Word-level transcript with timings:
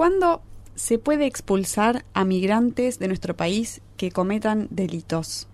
¿Cuándo 0.00 0.40
se 0.76 0.98
puede 0.98 1.26
expulsar 1.26 2.06
a 2.14 2.24
migrantes 2.24 2.98
de 2.98 3.06
nuestro 3.06 3.36
país 3.36 3.82
que 3.98 4.10
cometan 4.10 4.66
delitos? 4.70 5.46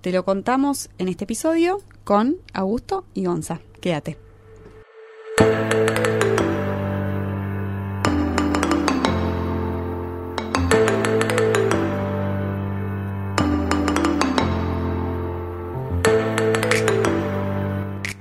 Te 0.00 0.10
lo 0.10 0.24
contamos 0.24 0.90
en 0.98 1.06
este 1.06 1.22
episodio 1.22 1.80
con 2.02 2.38
Augusto 2.52 3.04
y 3.14 3.26
Gonza. 3.26 3.60
Quédate. 3.80 4.18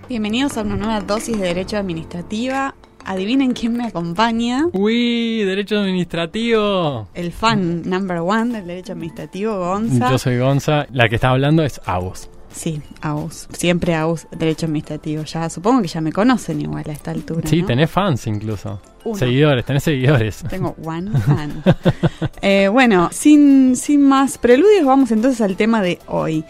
Bienvenidos 0.07 0.57
a 0.57 0.61
una 0.61 0.75
nueva 0.75 1.01
dosis 1.01 1.39
de 1.39 1.47
Derecho 1.47 1.77
Administrativa. 1.77 2.70
Adivinen 3.11 3.51
quién 3.51 3.73
me 3.73 3.85
acompaña. 3.87 4.67
Uy, 4.71 5.43
Derecho 5.43 5.79
Administrativo. 5.79 7.09
El 7.13 7.33
fan 7.33 7.81
number 7.83 8.19
one 8.19 8.53
del 8.53 8.65
Derecho 8.65 8.93
Administrativo, 8.93 9.57
Gonza. 9.59 10.09
Yo 10.09 10.17
soy 10.17 10.39
Gonza. 10.39 10.87
La 10.93 11.09
que 11.09 11.15
está 11.15 11.31
hablando 11.31 11.61
es 11.61 11.81
Agus. 11.83 12.29
Sí, 12.53 12.81
AUS. 13.01 13.49
Siempre 13.51 13.95
AUS, 13.95 14.27
Derecho 14.31 14.65
Administrativo. 14.65 15.25
Ya 15.25 15.49
supongo 15.49 15.81
que 15.81 15.89
ya 15.89 15.99
me 15.99 16.13
conocen 16.13 16.61
igual 16.61 16.85
a 16.87 16.93
esta 16.93 17.11
altura. 17.11 17.41
Sí, 17.49 17.61
¿no? 17.61 17.67
tenés 17.67 17.91
fans 17.91 18.27
incluso. 18.27 18.81
Uno. 19.03 19.17
Seguidores, 19.17 19.65
tenés 19.65 19.83
seguidores. 19.83 20.43
Tengo 20.49 20.73
one 20.81 21.11
fan. 21.25 21.61
Eh, 22.41 22.69
bueno, 22.69 23.09
sin, 23.11 23.75
sin 23.75 24.03
más 24.03 24.37
preludios, 24.37 24.85
vamos 24.85 25.11
entonces 25.11 25.41
al 25.41 25.57
tema 25.57 25.81
de 25.81 25.99
hoy. 26.07 26.45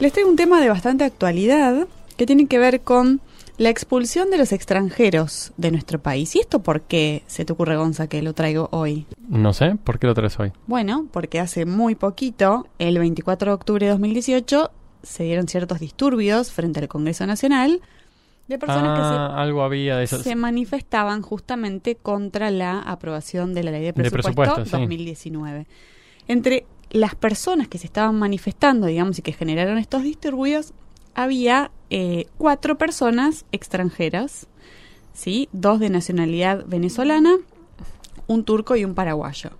Les 0.00 0.12
traigo 0.12 0.28
un 0.28 0.36
tema 0.36 0.60
de 0.60 0.68
bastante 0.68 1.04
actualidad 1.04 1.86
que 2.16 2.26
tiene 2.26 2.46
que 2.48 2.58
ver 2.58 2.80
con 2.80 3.20
la 3.58 3.68
expulsión 3.68 4.30
de 4.30 4.38
los 4.38 4.52
extranjeros 4.52 5.52
de 5.56 5.70
nuestro 5.70 6.00
país. 6.00 6.34
¿Y 6.36 6.40
esto 6.40 6.62
por 6.62 6.82
qué 6.82 7.22
se 7.26 7.44
te 7.44 7.52
ocurre, 7.52 7.76
Gonza, 7.76 8.08
que 8.08 8.22
lo 8.22 8.34
traigo 8.34 8.68
hoy? 8.72 9.06
No 9.28 9.52
sé, 9.52 9.76
¿por 9.76 9.98
qué 9.98 10.06
lo 10.06 10.14
traes 10.14 10.38
hoy? 10.38 10.52
Bueno, 10.66 11.06
porque 11.12 11.40
hace 11.40 11.66
muy 11.66 11.94
poquito, 11.94 12.66
el 12.78 12.98
24 12.98 13.50
de 13.50 13.54
octubre 13.54 13.86
de 13.86 13.92
2018, 13.92 14.70
se 15.02 15.24
dieron 15.24 15.48
ciertos 15.48 15.80
disturbios 15.80 16.52
frente 16.52 16.80
al 16.80 16.88
Congreso 16.88 17.26
Nacional 17.26 17.80
de 18.48 18.58
personas 18.58 18.98
ah, 19.00 19.40
algo 19.40 19.62
había 19.62 19.96
de 19.96 20.02
que 20.02 20.08
se, 20.08 20.22
se 20.22 20.36
manifestaban 20.36 21.22
justamente 21.22 21.96
contra 21.96 22.50
la 22.50 22.80
aprobación 22.80 23.54
de 23.54 23.62
la 23.62 23.70
ley 23.70 23.80
de 23.80 23.86
De 23.86 23.92
presupuesto, 23.92 24.34
presupuesto, 24.34 24.64
sí. 24.64 24.70
2019. 24.72 25.66
Entre 26.28 26.66
las 26.90 27.14
personas 27.14 27.68
que 27.68 27.78
se 27.78 27.86
estaban 27.86 28.18
manifestando, 28.18 28.86
digamos, 28.86 29.18
y 29.18 29.22
que 29.22 29.32
generaron 29.32 29.78
estos 29.78 30.02
disturbios, 30.02 30.74
había 31.14 31.70
eh, 31.90 32.26
cuatro 32.38 32.78
personas 32.78 33.44
extranjeras, 33.52 34.46
¿sí? 35.12 35.48
Dos 35.52 35.80
de 35.80 35.90
nacionalidad 35.90 36.64
venezolana, 36.66 37.36
un 38.26 38.44
turco 38.44 38.76
y 38.76 38.84
un 38.84 38.94
paraguayo. 38.94 39.50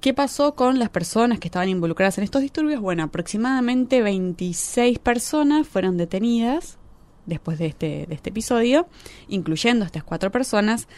¿Qué 0.00 0.14
pasó 0.14 0.54
con 0.54 0.78
las 0.78 0.88
personas 0.88 1.38
que 1.38 1.48
estaban 1.48 1.68
involucradas 1.68 2.18
en 2.18 2.24
estos 2.24 2.42
disturbios? 2.42 2.80
Bueno, 2.80 3.04
aproximadamente 3.04 4.02
26 4.02 4.98
personas 4.98 5.68
fueron 5.68 5.96
detenidas 5.96 6.78
después 7.26 7.58
de 7.58 7.66
este, 7.66 8.06
de 8.08 8.14
este 8.14 8.30
episodio, 8.30 8.88
incluyendo 9.28 9.84
estas 9.84 10.02
cuatro 10.02 10.32
personas, 10.32 10.88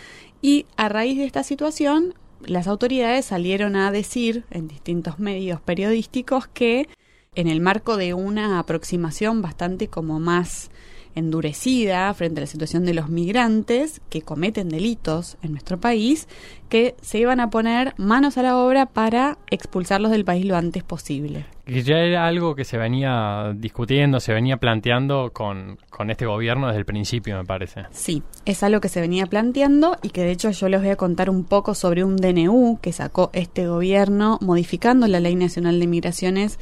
y 0.40 0.66
a 0.76 0.88
raíz 0.88 1.18
de 1.18 1.26
esta 1.26 1.42
situación, 1.42 2.14
las 2.46 2.66
autoridades 2.66 3.26
salieron 3.26 3.76
a 3.76 3.90
decir 3.90 4.44
en 4.50 4.68
distintos 4.68 5.18
medios 5.18 5.60
periodísticos 5.60 6.46
que 6.46 6.88
en 7.34 7.48
el 7.48 7.60
marco 7.60 7.96
de 7.96 8.14
una 8.14 8.58
aproximación 8.58 9.42
bastante 9.42 9.88
como 9.88 10.20
más 10.20 10.70
endurecida 11.14 12.12
frente 12.14 12.40
a 12.40 12.42
la 12.42 12.46
situación 12.46 12.84
de 12.84 12.94
los 12.94 13.08
migrantes 13.08 14.00
que 14.10 14.22
cometen 14.22 14.68
delitos 14.68 15.36
en 15.42 15.52
nuestro 15.52 15.78
país, 15.78 16.28
que 16.68 16.94
se 17.02 17.18
iban 17.18 17.40
a 17.40 17.50
poner 17.50 17.94
manos 17.96 18.36
a 18.36 18.42
la 18.42 18.56
obra 18.56 18.86
para 18.86 19.38
expulsarlos 19.50 20.10
del 20.10 20.24
país 20.24 20.44
lo 20.44 20.56
antes 20.56 20.82
posible. 20.82 21.46
Que 21.66 21.82
ya 21.82 21.98
era 21.98 22.26
algo 22.26 22.54
que 22.54 22.64
se 22.64 22.76
venía 22.76 23.54
discutiendo, 23.56 24.20
se 24.20 24.34
venía 24.34 24.58
planteando 24.58 25.30
con, 25.32 25.78
con 25.88 26.10
este 26.10 26.26
gobierno 26.26 26.66
desde 26.66 26.80
el 26.80 26.84
principio, 26.84 27.38
me 27.38 27.44
parece. 27.44 27.84
Sí, 27.90 28.22
es 28.44 28.62
algo 28.62 28.80
que 28.80 28.88
se 28.88 29.00
venía 29.00 29.26
planteando 29.26 29.96
y 30.02 30.10
que 30.10 30.22
de 30.22 30.32
hecho 30.32 30.50
yo 30.50 30.68
les 30.68 30.80
voy 30.80 30.90
a 30.90 30.96
contar 30.96 31.30
un 31.30 31.44
poco 31.44 31.74
sobre 31.74 32.04
un 32.04 32.16
DNU 32.16 32.80
que 32.82 32.92
sacó 32.92 33.30
este 33.32 33.66
gobierno 33.66 34.38
modificando 34.42 35.06
la 35.06 35.20
Ley 35.20 35.36
Nacional 35.36 35.80
de 35.80 35.86
Migraciones 35.86 36.58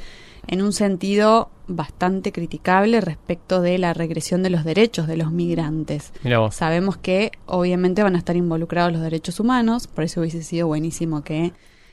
en 0.47 0.63
un 0.63 0.73
sentido 0.73 1.51
bastante 1.69 2.33
criticable 2.33 3.01
respecto 3.01 3.61
de 3.61 3.79
la 3.79 3.95
regresión 3.95 4.43
de 4.43 4.51
los 4.51 4.65
derechos 4.65 5.07
de 5.07 5.17
los 5.17 5.33
migrantes. 5.33 6.13
Mira 6.23 6.39
vos. 6.39 6.55
Sabemos 6.55 6.97
que 6.97 7.33
obviamente 7.47 8.03
van 8.03 8.15
a 8.15 8.19
estar 8.19 8.37
involucrados 8.37 8.93
los 8.93 9.03
derechos 9.03 9.41
humanos, 9.41 9.87
por 9.87 10.05
eso 10.05 10.21
hubiese 10.21 10.43
sido 10.43 10.67
buenísimo 10.67 11.23
que 11.23 11.53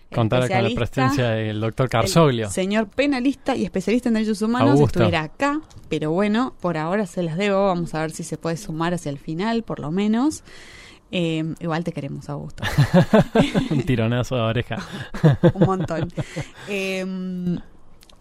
el 0.10 0.16
Contara 0.16 0.48
con 0.48 0.64
la 0.64 0.70
presencia 0.72 1.30
del 1.30 1.60
doctor 1.60 1.88
Carsoglio. 1.88 2.48
el 2.48 2.52
señor 2.52 2.88
penalista 2.88 3.56
y 3.56 3.64
especialista 3.64 4.10
en 4.10 4.16
derechos 4.16 4.42
humanos 4.42 4.72
Augusto. 4.72 5.00
estuviera 5.00 5.22
acá, 5.24 5.62
pero 5.88 6.12
bueno, 6.12 6.56
por 6.60 6.78
ahora 6.78 7.06
se 7.06 7.22
las 7.22 7.38
debo, 7.38 7.68
vamos 7.68 7.94
a 7.94 8.02
ver 8.02 8.12
si 8.12 8.24
se 8.24 8.38
puede 8.38 8.58
sumar 8.58 8.96
hacia 8.96 9.12
el 9.12 9.20
final, 9.20 9.64
por 9.64 9.80
lo 9.80 9.92
menos. 9.92 10.44
Eh, 11.12 11.44
igual 11.60 11.84
te 11.84 11.92
queremos, 11.92 12.30
Augusto. 12.30 12.64
Un 13.72 13.84
tironazo 13.84 14.36
de 14.36 14.42
oreja. 14.42 14.78
un 15.54 15.66
montón. 15.66 16.08
Eh, 16.68 17.60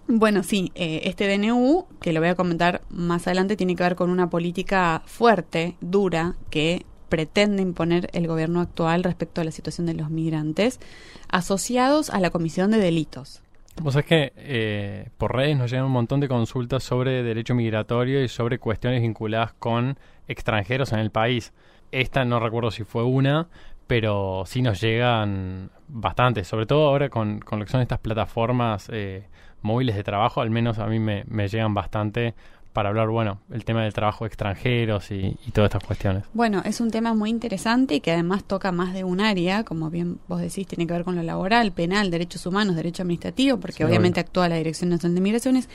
bueno, 0.08 0.42
sí, 0.42 0.72
eh, 0.74 1.02
este 1.04 1.28
DNU, 1.28 1.86
que 2.00 2.12
lo 2.12 2.20
voy 2.20 2.30
a 2.30 2.34
comentar 2.34 2.80
más 2.88 3.26
adelante, 3.26 3.56
tiene 3.56 3.76
que 3.76 3.82
ver 3.82 3.94
con 3.94 4.10
una 4.10 4.30
política 4.30 5.02
fuerte, 5.04 5.76
dura, 5.80 6.34
que 6.50 6.86
pretende 7.10 7.62
imponer 7.62 8.08
el 8.12 8.26
gobierno 8.26 8.60
actual 8.60 9.04
respecto 9.04 9.40
a 9.40 9.44
la 9.44 9.50
situación 9.50 9.86
de 9.86 9.94
los 9.94 10.10
migrantes, 10.10 10.80
asociados 11.28 12.10
a 12.10 12.20
la 12.20 12.30
comisión 12.30 12.70
de 12.70 12.78
delitos. 12.78 13.42
Vos 13.80 13.94
sabés 13.94 14.06
que 14.06 14.32
eh, 14.36 15.08
por 15.18 15.36
redes 15.36 15.56
nos 15.56 15.70
llegan 15.70 15.86
un 15.86 15.92
montón 15.92 16.20
de 16.20 16.28
consultas 16.28 16.82
sobre 16.82 17.22
derecho 17.22 17.54
migratorio 17.54 18.22
y 18.22 18.28
sobre 18.28 18.58
cuestiones 18.58 19.02
vinculadas 19.02 19.52
con 19.52 19.98
extranjeros 20.26 20.92
en 20.92 20.98
el 20.98 21.10
país. 21.10 21.52
Esta 21.92 22.24
no 22.24 22.40
recuerdo 22.40 22.70
si 22.70 22.84
fue 22.84 23.04
una, 23.04 23.48
pero 23.86 24.44
sí 24.46 24.62
nos 24.62 24.80
llegan 24.80 25.70
bastantes, 25.86 26.48
sobre 26.48 26.66
todo 26.66 26.88
ahora 26.88 27.08
con, 27.08 27.40
con 27.40 27.58
lo 27.58 27.64
que 27.64 27.70
son 27.70 27.80
estas 27.80 28.00
plataformas 28.00 28.88
eh, 28.92 29.28
móviles 29.62 29.96
de 29.96 30.04
trabajo, 30.04 30.40
al 30.40 30.50
menos 30.50 30.78
a 30.78 30.86
mí 30.86 30.98
me, 30.98 31.24
me 31.28 31.48
llegan 31.48 31.74
bastante 31.74 32.34
para 32.72 32.90
hablar, 32.90 33.08
bueno, 33.08 33.40
el 33.50 33.64
tema 33.64 33.82
del 33.82 33.92
trabajo 33.92 34.24
de 34.24 34.28
extranjeros 34.28 35.10
y, 35.10 35.36
y 35.44 35.50
todas 35.50 35.68
estas 35.70 35.82
cuestiones. 35.84 36.24
Bueno, 36.32 36.62
es 36.64 36.80
un 36.80 36.90
tema 36.92 37.12
muy 37.14 37.28
interesante 37.30 37.96
y 37.96 38.00
que 38.00 38.12
además 38.12 38.44
toca 38.44 38.70
más 38.70 38.94
de 38.94 39.02
un 39.02 39.20
área, 39.20 39.64
como 39.64 39.90
bien 39.90 40.18
vos 40.28 40.40
decís, 40.40 40.66
tiene 40.66 40.86
que 40.86 40.92
ver 40.92 41.02
con 41.02 41.16
lo 41.16 41.22
laboral, 41.24 41.72
penal, 41.72 42.10
derechos 42.10 42.46
humanos, 42.46 42.76
derecho 42.76 43.02
administrativo, 43.02 43.58
porque 43.58 43.78
Sí, 43.78 43.82
obviamente 43.82 44.20
obvio. 44.20 44.28
actúa 44.28 44.48
la 44.48 44.56
Dirección 44.56 44.90
Nacional 44.90 45.16
de 45.16 45.20
Migraciones, 45.22 45.68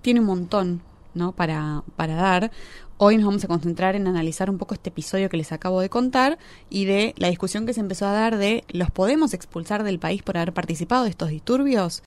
tiene 0.00 0.20
un 0.20 0.26
montón, 0.26 0.80
¿no? 1.12 1.32
Para, 1.32 1.82
para 1.96 2.14
dar. 2.14 2.50
Hoy 2.96 3.16
nos 3.18 3.26
vamos 3.26 3.44
a 3.44 3.48
concentrar 3.48 3.94
en 3.94 4.06
analizar 4.06 4.48
un 4.48 4.56
poco 4.56 4.72
este 4.72 4.88
episodio 4.88 5.28
que 5.28 5.36
les 5.36 5.52
acabo 5.52 5.82
de 5.82 5.90
contar 5.90 6.38
y 6.70 6.86
de 6.86 7.12
la 7.18 7.28
discusión 7.28 7.66
que 7.66 7.74
se 7.74 7.80
empezó 7.80 8.06
a 8.06 8.12
dar 8.12 8.38
de 8.38 8.64
¿los 8.68 8.90
podemos 8.90 9.34
expulsar 9.34 9.82
del 9.82 9.98
país 9.98 10.22
por 10.22 10.38
haber 10.38 10.54
participado 10.54 11.04
de 11.04 11.10
estos 11.10 11.28
disturbios? 11.28 12.02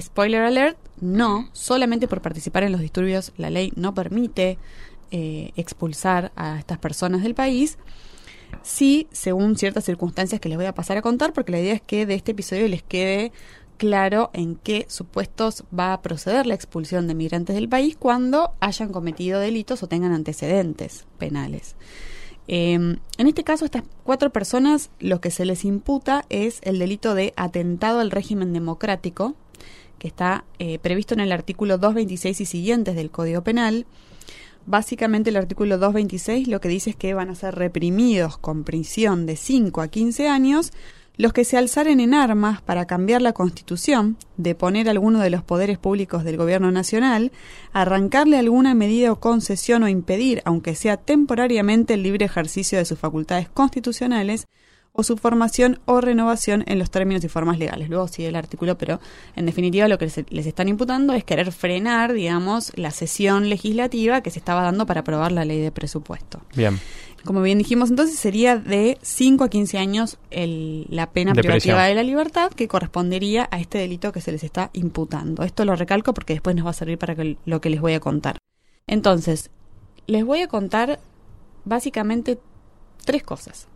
Spoiler 0.00 0.42
alert, 0.42 0.76
no, 1.00 1.48
solamente 1.52 2.08
por 2.08 2.20
participar 2.20 2.64
en 2.64 2.72
los 2.72 2.80
disturbios 2.80 3.32
la 3.36 3.50
ley 3.50 3.72
no 3.76 3.94
permite 3.94 4.58
eh, 5.10 5.52
expulsar 5.56 6.32
a 6.34 6.58
estas 6.58 6.78
personas 6.78 7.22
del 7.22 7.34
país. 7.34 7.78
Sí, 8.62 9.06
según 9.12 9.56
ciertas 9.56 9.84
circunstancias 9.84 10.40
que 10.40 10.48
les 10.48 10.58
voy 10.58 10.66
a 10.66 10.74
pasar 10.74 10.96
a 10.96 11.02
contar, 11.02 11.32
porque 11.32 11.52
la 11.52 11.60
idea 11.60 11.74
es 11.74 11.82
que 11.82 12.06
de 12.06 12.14
este 12.14 12.32
episodio 12.32 12.68
les 12.68 12.82
quede 12.82 13.32
claro 13.76 14.30
en 14.32 14.56
qué 14.56 14.86
supuestos 14.88 15.64
va 15.76 15.92
a 15.92 16.02
proceder 16.02 16.46
la 16.46 16.54
expulsión 16.54 17.06
de 17.06 17.14
migrantes 17.14 17.54
del 17.54 17.68
país 17.68 17.96
cuando 17.96 18.52
hayan 18.60 18.92
cometido 18.92 19.40
delitos 19.40 19.82
o 19.82 19.88
tengan 19.88 20.12
antecedentes 20.12 21.04
penales. 21.18 21.76
Eh, 22.46 22.74
en 22.74 23.26
este 23.26 23.44
caso, 23.44 23.64
estas 23.64 23.84
cuatro 24.02 24.30
personas 24.30 24.90
lo 25.00 25.20
que 25.20 25.30
se 25.30 25.44
les 25.44 25.64
imputa 25.64 26.24
es 26.28 26.60
el 26.62 26.78
delito 26.78 27.14
de 27.14 27.32
atentado 27.36 28.00
al 28.00 28.10
régimen 28.10 28.52
democrático, 28.52 29.34
está 30.06 30.44
eh, 30.58 30.78
previsto 30.78 31.14
en 31.14 31.20
el 31.20 31.32
artículo 31.32 31.78
226 31.78 32.40
y 32.40 32.46
siguientes 32.46 32.96
del 32.96 33.10
Código 33.10 33.42
Penal. 33.42 33.86
Básicamente 34.66 35.30
el 35.30 35.36
artículo 35.36 35.78
226 35.78 36.48
lo 36.48 36.60
que 36.60 36.68
dice 36.68 36.90
es 36.90 36.96
que 36.96 37.14
van 37.14 37.30
a 37.30 37.34
ser 37.34 37.54
reprimidos 37.54 38.38
con 38.38 38.64
prisión 38.64 39.26
de 39.26 39.36
5 39.36 39.80
a 39.82 39.88
15 39.88 40.28
años 40.28 40.72
los 41.16 41.32
que 41.32 41.44
se 41.44 41.56
alzaren 41.56 42.00
en 42.00 42.12
armas 42.12 42.60
para 42.60 42.86
cambiar 42.86 43.22
la 43.22 43.32
constitución, 43.32 44.16
deponer 44.36 44.88
alguno 44.88 45.20
de 45.20 45.30
los 45.30 45.44
poderes 45.44 45.78
públicos 45.78 46.24
del 46.24 46.36
gobierno 46.36 46.72
nacional, 46.72 47.30
arrancarle 47.72 48.36
alguna 48.36 48.74
medida 48.74 49.12
o 49.12 49.20
concesión 49.20 49.84
o 49.84 49.88
impedir, 49.88 50.42
aunque 50.44 50.74
sea 50.74 50.96
temporariamente, 50.96 51.94
el 51.94 52.02
libre 52.02 52.24
ejercicio 52.24 52.78
de 52.78 52.84
sus 52.84 52.98
facultades 52.98 53.48
constitucionales, 53.48 54.48
o 54.96 55.02
su 55.02 55.16
formación 55.16 55.80
o 55.86 56.00
renovación 56.00 56.62
en 56.68 56.78
los 56.78 56.88
términos 56.88 57.24
y 57.24 57.28
formas 57.28 57.58
legales. 57.58 57.88
Luego 57.88 58.06
sigue 58.06 58.28
el 58.28 58.36
artículo, 58.36 58.78
pero 58.78 59.00
en 59.34 59.44
definitiva 59.44 59.88
lo 59.88 59.98
que 59.98 60.04
les, 60.04 60.24
les 60.30 60.46
están 60.46 60.68
imputando 60.68 61.12
es 61.14 61.24
querer 61.24 61.50
frenar, 61.50 62.12
digamos, 62.12 62.70
la 62.76 62.92
sesión 62.92 63.48
legislativa 63.48 64.20
que 64.20 64.30
se 64.30 64.38
estaba 64.38 64.62
dando 64.62 64.86
para 64.86 65.00
aprobar 65.00 65.32
la 65.32 65.44
ley 65.44 65.60
de 65.60 65.72
presupuesto. 65.72 66.42
Bien. 66.54 66.78
Como 67.24 67.42
bien 67.42 67.58
dijimos 67.58 67.90
entonces, 67.90 68.18
sería 68.18 68.56
de 68.56 68.98
5 69.02 69.42
a 69.44 69.48
15 69.48 69.78
años 69.78 70.18
el, 70.30 70.86
la 70.90 71.10
pena 71.10 71.32
privativa 71.42 71.84
de 71.88 71.94
la 71.96 72.02
libertad 72.04 72.52
que 72.52 72.68
correspondería 72.68 73.48
a 73.50 73.58
este 73.58 73.78
delito 73.78 74.12
que 74.12 74.20
se 74.20 74.30
les 74.30 74.44
está 74.44 74.70
imputando. 74.74 75.42
Esto 75.42 75.64
lo 75.64 75.74
recalco 75.74 76.14
porque 76.14 76.34
después 76.34 76.54
nos 76.54 76.66
va 76.66 76.70
a 76.70 76.74
servir 76.74 76.98
para 76.98 77.16
que- 77.16 77.36
lo 77.46 77.60
que 77.60 77.70
les 77.70 77.80
voy 77.80 77.94
a 77.94 78.00
contar. 78.00 78.36
Entonces, 78.86 79.50
les 80.06 80.24
voy 80.24 80.42
a 80.42 80.48
contar 80.48 81.00
básicamente 81.64 82.38
tres 83.04 83.22
cosas. 83.24 83.66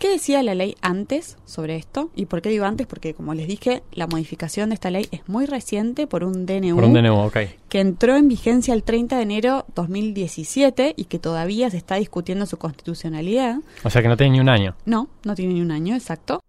¿Qué 0.00 0.08
decía 0.08 0.42
la 0.42 0.54
ley 0.54 0.76
antes 0.80 1.36
sobre 1.44 1.76
esto? 1.76 2.08
¿Y 2.16 2.24
por 2.24 2.40
qué 2.40 2.48
digo 2.48 2.64
antes? 2.64 2.86
Porque, 2.86 3.12
como 3.12 3.34
les 3.34 3.46
dije, 3.46 3.82
la 3.92 4.06
modificación 4.06 4.70
de 4.70 4.74
esta 4.74 4.90
ley 4.90 5.06
es 5.10 5.28
muy 5.28 5.44
reciente 5.44 6.06
por 6.06 6.24
un 6.24 6.46
DNU 6.46 6.74
Por 6.74 6.84
un 6.84 6.94
DNU, 6.94 7.18
ok. 7.26 7.36
que 7.68 7.80
entró 7.80 8.16
en 8.16 8.26
vigencia 8.26 8.72
el 8.72 8.82
30 8.82 9.16
de 9.18 9.22
enero 9.22 9.66
2017 9.74 10.94
y 10.96 11.04
que 11.04 11.18
todavía 11.18 11.68
se 11.68 11.76
está 11.76 11.96
discutiendo 11.96 12.46
su 12.46 12.56
constitucionalidad. 12.56 13.58
O 13.84 13.90
sea 13.90 14.00
que 14.00 14.08
no 14.08 14.16
tiene 14.16 14.32
ni 14.32 14.40
un 14.40 14.48
año. 14.48 14.74
No, 14.86 15.10
no 15.22 15.34
tiene 15.34 15.52
ni 15.52 15.60
un 15.60 15.70
año, 15.70 15.94
exacto. 15.94 16.42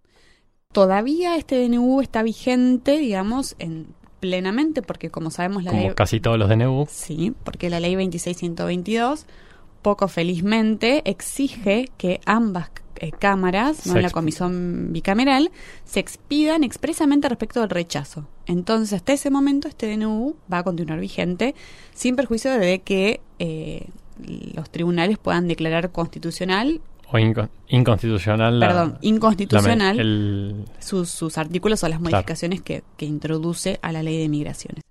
Todavía 0.71 1.35
este 1.35 1.61
DNU 1.67 1.99
está 1.99 2.23
vigente, 2.23 2.97
digamos, 2.99 3.57
en 3.59 3.87
plenamente, 4.21 4.81
porque 4.81 5.09
como 5.09 5.29
sabemos 5.29 5.65
la 5.65 5.71
Como 5.71 5.83
ley... 5.83 5.91
casi 5.93 6.21
todos 6.21 6.39
los 6.39 6.47
DNU. 6.47 6.85
Sí, 6.89 7.33
porque 7.43 7.69
la 7.69 7.81
ley 7.81 7.95
26122, 7.95 9.25
poco 9.81 10.07
felizmente, 10.07 11.01
exige 11.03 11.89
que 11.97 12.21
ambas 12.25 12.69
eh, 13.03 13.11
cámaras, 13.11 13.85
no 13.87 13.95
en 13.97 14.03
la 14.03 14.09
comisión 14.11 14.89
bicameral, 14.93 15.51
se 15.85 15.99
expidan 15.99 16.63
expresamente 16.63 17.27
respecto 17.27 17.59
del 17.59 17.69
rechazo. 17.69 18.27
Entonces, 18.45 18.93
hasta 18.93 19.13
ese 19.13 19.29
momento, 19.29 19.67
este 19.67 19.87
DNU 19.87 20.35
va 20.51 20.59
a 20.59 20.63
continuar 20.63 20.99
vigente, 20.99 21.55
sin 21.93 22.15
perjuicio 22.15 22.51
de 22.51 22.79
que 22.79 23.21
eh, 23.39 23.87
los 24.53 24.69
tribunales 24.69 25.17
puedan 25.17 25.47
declarar 25.47 25.91
constitucional, 25.91 26.81
O 27.13 27.17
inco- 27.17 27.49
inconstitucional. 27.67 28.59
la- 28.59 28.67
perdón, 28.67 28.97
inconstitucional 29.01 29.97
la 29.97 30.03
me- 30.03 30.09
el- 30.09 30.65
sus, 30.79 31.09
sus 31.09 31.37
artículos 31.37 31.83
o 31.83 31.89
las 31.89 31.99
Claro. 31.99 32.15
modificaciones 32.17 32.61
que, 32.61 32.83
que 32.97 33.05
introduce 33.05 33.79
a 33.81 33.91
la 33.91 34.03
ley 34.03 34.17
de 34.21 34.29
migraciones. 34.29 34.83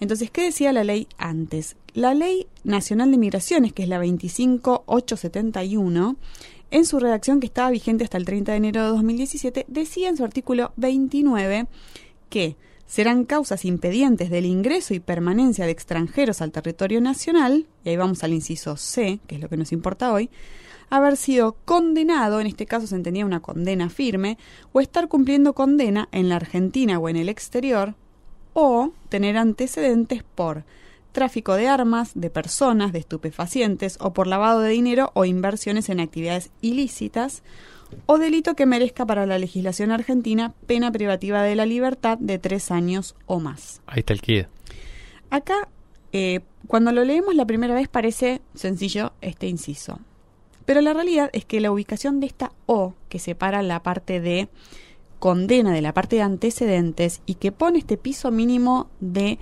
Entonces, 0.00 0.30
¿qué 0.32 0.42
decía 0.42 0.72
la 0.72 0.82
ley 0.82 1.06
antes? 1.18 1.76
La 1.94 2.14
ley 2.14 2.48
nacional 2.64 3.12
de 3.12 3.18
migraciones, 3.18 3.72
que 3.72 3.84
es 3.84 3.88
la 3.88 4.00
25871, 4.00 6.16
en 6.72 6.86
su 6.86 6.98
redacción 6.98 7.38
que 7.38 7.46
estaba 7.46 7.70
vigente 7.70 8.02
hasta 8.02 8.16
el 8.16 8.24
30 8.24 8.52
de 8.52 8.58
enero 8.58 8.82
de 8.82 8.88
2017, 8.88 9.66
decía 9.68 10.08
en 10.08 10.16
su 10.16 10.24
artículo 10.24 10.72
29 10.76 11.66
que 12.30 12.56
serán 12.86 13.24
causas 13.24 13.66
impedientes 13.66 14.30
del 14.30 14.46
ingreso 14.46 14.94
y 14.94 15.00
permanencia 15.00 15.66
de 15.66 15.70
extranjeros 15.70 16.40
al 16.40 16.50
territorio 16.50 17.02
nacional, 17.02 17.66
y 17.84 17.90
ahí 17.90 17.96
vamos 17.98 18.24
al 18.24 18.32
inciso 18.32 18.78
C, 18.78 19.20
que 19.26 19.34
es 19.34 19.40
lo 19.42 19.50
que 19.50 19.58
nos 19.58 19.70
importa 19.70 20.12
hoy, 20.14 20.30
haber 20.88 21.18
sido 21.18 21.56
condenado, 21.66 22.40
en 22.40 22.46
este 22.46 22.64
caso 22.64 22.86
se 22.86 22.96
entendía 22.96 23.26
una 23.26 23.40
condena 23.40 23.90
firme, 23.90 24.38
o 24.72 24.80
estar 24.80 25.08
cumpliendo 25.08 25.52
condena 25.52 26.08
en 26.10 26.30
la 26.30 26.36
Argentina 26.36 26.98
o 26.98 27.10
en 27.10 27.16
el 27.16 27.28
exterior, 27.28 27.94
o 28.54 28.92
tener 29.10 29.36
antecedentes 29.36 30.22
por 30.22 30.64
tráfico 31.12 31.54
de 31.54 31.68
armas, 31.68 32.12
de 32.14 32.30
personas, 32.30 32.92
de 32.92 32.98
estupefacientes, 32.98 33.98
o 34.00 34.12
por 34.12 34.26
lavado 34.26 34.60
de 34.60 34.70
dinero 34.70 35.10
o 35.14 35.24
inversiones 35.24 35.88
en 35.88 36.00
actividades 36.00 36.50
ilícitas, 36.60 37.42
o 38.06 38.18
delito 38.18 38.54
que 38.54 38.66
merezca 38.66 39.06
para 39.06 39.26
la 39.26 39.38
legislación 39.38 39.90
argentina 39.90 40.54
pena 40.66 40.90
privativa 40.90 41.42
de 41.42 41.54
la 41.54 41.66
libertad 41.66 42.18
de 42.18 42.38
tres 42.38 42.70
años 42.70 43.14
o 43.26 43.38
más. 43.38 43.82
Ahí 43.86 44.00
está 44.00 44.14
el 44.14 44.22
kid. 44.22 44.46
Acá, 45.30 45.68
eh, 46.12 46.40
cuando 46.66 46.92
lo 46.92 47.04
leemos 47.04 47.34
la 47.34 47.46
primera 47.46 47.74
vez 47.74 47.88
parece 47.88 48.40
sencillo 48.54 49.12
este 49.20 49.46
inciso. 49.46 50.00
Pero 50.64 50.80
la 50.80 50.92
realidad 50.94 51.30
es 51.32 51.44
que 51.44 51.60
la 51.60 51.72
ubicación 51.72 52.20
de 52.20 52.26
esta 52.26 52.52
O, 52.66 52.94
que 53.08 53.18
separa 53.18 53.62
la 53.62 53.82
parte 53.82 54.20
de 54.20 54.48
condena 55.18 55.72
de 55.72 55.82
la 55.82 55.94
parte 55.94 56.16
de 56.16 56.22
antecedentes 56.22 57.22
y 57.26 57.34
que 57.34 57.52
pone 57.52 57.78
este 57.78 57.96
piso 57.96 58.30
mínimo 58.30 58.88
de 59.00 59.38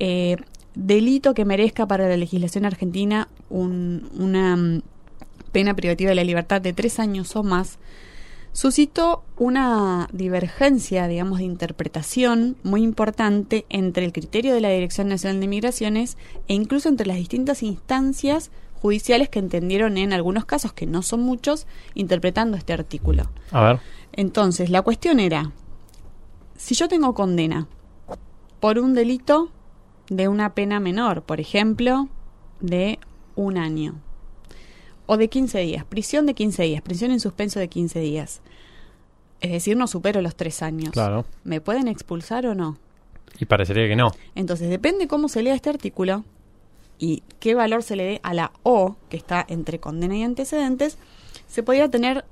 eh, 0.00 0.36
delito 0.74 1.34
que 1.34 1.44
merezca 1.44 1.86
para 1.86 2.08
la 2.08 2.16
legislación 2.16 2.64
argentina 2.64 3.28
un- 3.50 4.08
una 4.18 4.56
mm, 4.56 4.82
pena 5.52 5.74
privativa 5.74 6.08
de 6.10 6.14
la 6.16 6.24
libertad 6.24 6.60
de 6.62 6.72
tres 6.72 6.98
años 6.98 7.36
o 7.36 7.42
más, 7.42 7.78
suscitó 8.52 9.22
una 9.36 10.08
divergencia, 10.12 11.08
digamos, 11.08 11.38
de 11.38 11.44
interpretación 11.44 12.56
muy 12.62 12.82
importante 12.82 13.64
entre 13.70 14.04
el 14.04 14.12
criterio 14.12 14.54
de 14.54 14.60
la 14.60 14.68
Dirección 14.70 15.08
Nacional 15.08 15.40
de 15.40 15.48
Migraciones 15.48 16.16
e 16.48 16.54
incluso 16.54 16.88
entre 16.88 17.06
las 17.06 17.16
distintas 17.16 17.62
instancias 17.62 18.50
judiciales 18.80 19.28
que 19.28 19.38
entendieron 19.38 19.96
en 19.96 20.12
algunos 20.12 20.44
casos, 20.44 20.72
que 20.72 20.86
no 20.86 21.02
son 21.02 21.20
muchos, 21.20 21.66
interpretando 21.94 22.56
este 22.56 22.72
artículo. 22.72 23.30
A 23.52 23.62
ver. 23.62 23.80
Entonces, 24.12 24.68
la 24.70 24.82
cuestión 24.82 25.20
era, 25.20 25.52
si 26.56 26.74
yo 26.74 26.88
tengo 26.88 27.14
condena 27.14 27.68
por 28.60 28.78
un 28.78 28.92
delito 28.94 29.50
de 30.08 30.28
una 30.28 30.54
pena 30.54 30.80
menor, 30.80 31.22
por 31.22 31.40
ejemplo, 31.40 32.08
de 32.60 32.98
un 33.34 33.56
año, 33.58 33.94
o 35.06 35.16
de 35.16 35.28
15 35.28 35.58
días, 35.60 35.84
prisión 35.84 36.26
de 36.26 36.34
15 36.34 36.62
días, 36.64 36.82
prisión 36.82 37.10
en 37.10 37.20
suspenso 37.20 37.58
de 37.60 37.68
15 37.68 38.00
días, 38.00 38.40
es 39.40 39.50
decir, 39.50 39.76
no 39.76 39.86
supero 39.86 40.20
los 40.22 40.36
tres 40.36 40.62
años, 40.62 40.90
Claro. 40.92 41.24
¿me 41.44 41.60
pueden 41.60 41.88
expulsar 41.88 42.46
o 42.46 42.54
no? 42.54 42.78
Y 43.38 43.46
parecería 43.46 43.88
que 43.88 43.96
no. 43.96 44.12
Entonces, 44.34 44.68
depende 44.68 45.08
cómo 45.08 45.28
se 45.28 45.42
lea 45.42 45.54
este 45.54 45.70
artículo 45.70 46.24
y 46.98 47.22
qué 47.40 47.54
valor 47.54 47.82
se 47.82 47.96
le 47.96 48.04
dé 48.04 48.20
a 48.22 48.34
la 48.34 48.52
O, 48.62 48.96
que 49.08 49.16
está 49.16 49.44
entre 49.48 49.80
condena 49.80 50.16
y 50.16 50.22
antecedentes, 50.22 50.98
se 51.48 51.62
podría 51.62 51.88
tener 51.90 52.24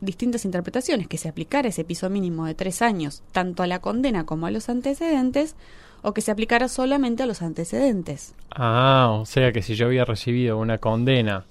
distintas 0.00 0.44
interpretaciones, 0.44 1.08
que 1.08 1.18
se 1.18 1.28
aplicara 1.28 1.68
ese 1.68 1.84
piso 1.84 2.08
mínimo 2.10 2.44
de 2.46 2.54
tres 2.54 2.82
años 2.82 3.22
tanto 3.32 3.62
a 3.62 3.66
la 3.66 3.80
condena 3.80 4.24
como 4.26 4.46
a 4.46 4.50
los 4.50 4.68
antecedentes, 4.68 5.56
o 6.02 6.12
que 6.14 6.20
se 6.20 6.30
aplicara 6.30 6.68
solamente 6.68 7.22
a 7.22 7.26
los 7.26 7.42
antecedentes. 7.42 8.34
Ah, 8.50 9.10
o 9.20 9.24
sea 9.26 9.52
que 9.52 9.62
si 9.62 9.74
yo 9.74 9.86
había 9.86 10.04
recibido 10.04 10.58
una 10.58 10.78
condena 10.78 11.46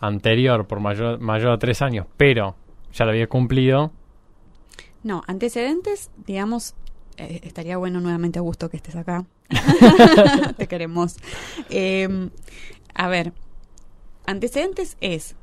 anterior 0.00 0.66
por 0.66 0.80
mayor, 0.80 1.20
mayor 1.20 1.52
a 1.52 1.58
tres 1.58 1.82
años, 1.82 2.06
pero 2.16 2.56
ya 2.92 3.04
la 3.04 3.12
había 3.12 3.28
cumplido, 3.28 3.92
No, 5.02 5.22
antecedentes, 5.26 6.10
digamos, 6.26 6.74
eh, 7.16 7.40
estaría 7.44 7.76
bueno 7.76 8.00
nuevamente 8.00 8.38
a 8.38 8.42
gusto 8.42 8.70
que 8.70 8.76
estés 8.76 8.96
acá. 8.96 9.24
Te 10.56 10.68
queremos. 10.68 11.16
Eh, 11.70 12.30
a 12.94 13.08
ver, 13.08 13.32
antecedentes 14.26 14.96
es, 15.00 15.36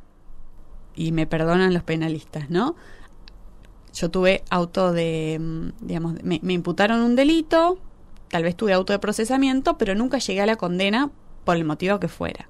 y 0.96 1.12
me 1.12 1.28
perdonan 1.28 1.74
los 1.74 1.84
penalistas, 1.84 2.50
¿no? 2.50 2.76
Yo 3.94 4.10
tuve 4.12 4.44
auto 4.50 4.92
de, 4.94 5.38
mm, 5.40 5.86
digamos, 5.86 6.24
me, 6.24 6.40
me 6.44 6.54
imputaron 6.54 7.02
un 7.02 7.16
delito, 7.16 7.80
tal 8.30 8.44
vez 8.44 8.56
tuve 8.56 8.74
auto 8.74 8.94
de 8.94 9.00
procesamiento, 9.00 9.78
pero 9.78 9.96
nunca 9.96 10.18
llegué 10.20 10.42
a 10.42 10.46
la 10.46 10.56
condena 10.56 11.10
por 11.44 11.58
el 11.58 11.66
motivo 11.66 12.00
que 12.00 12.08
fuera. 12.08 12.48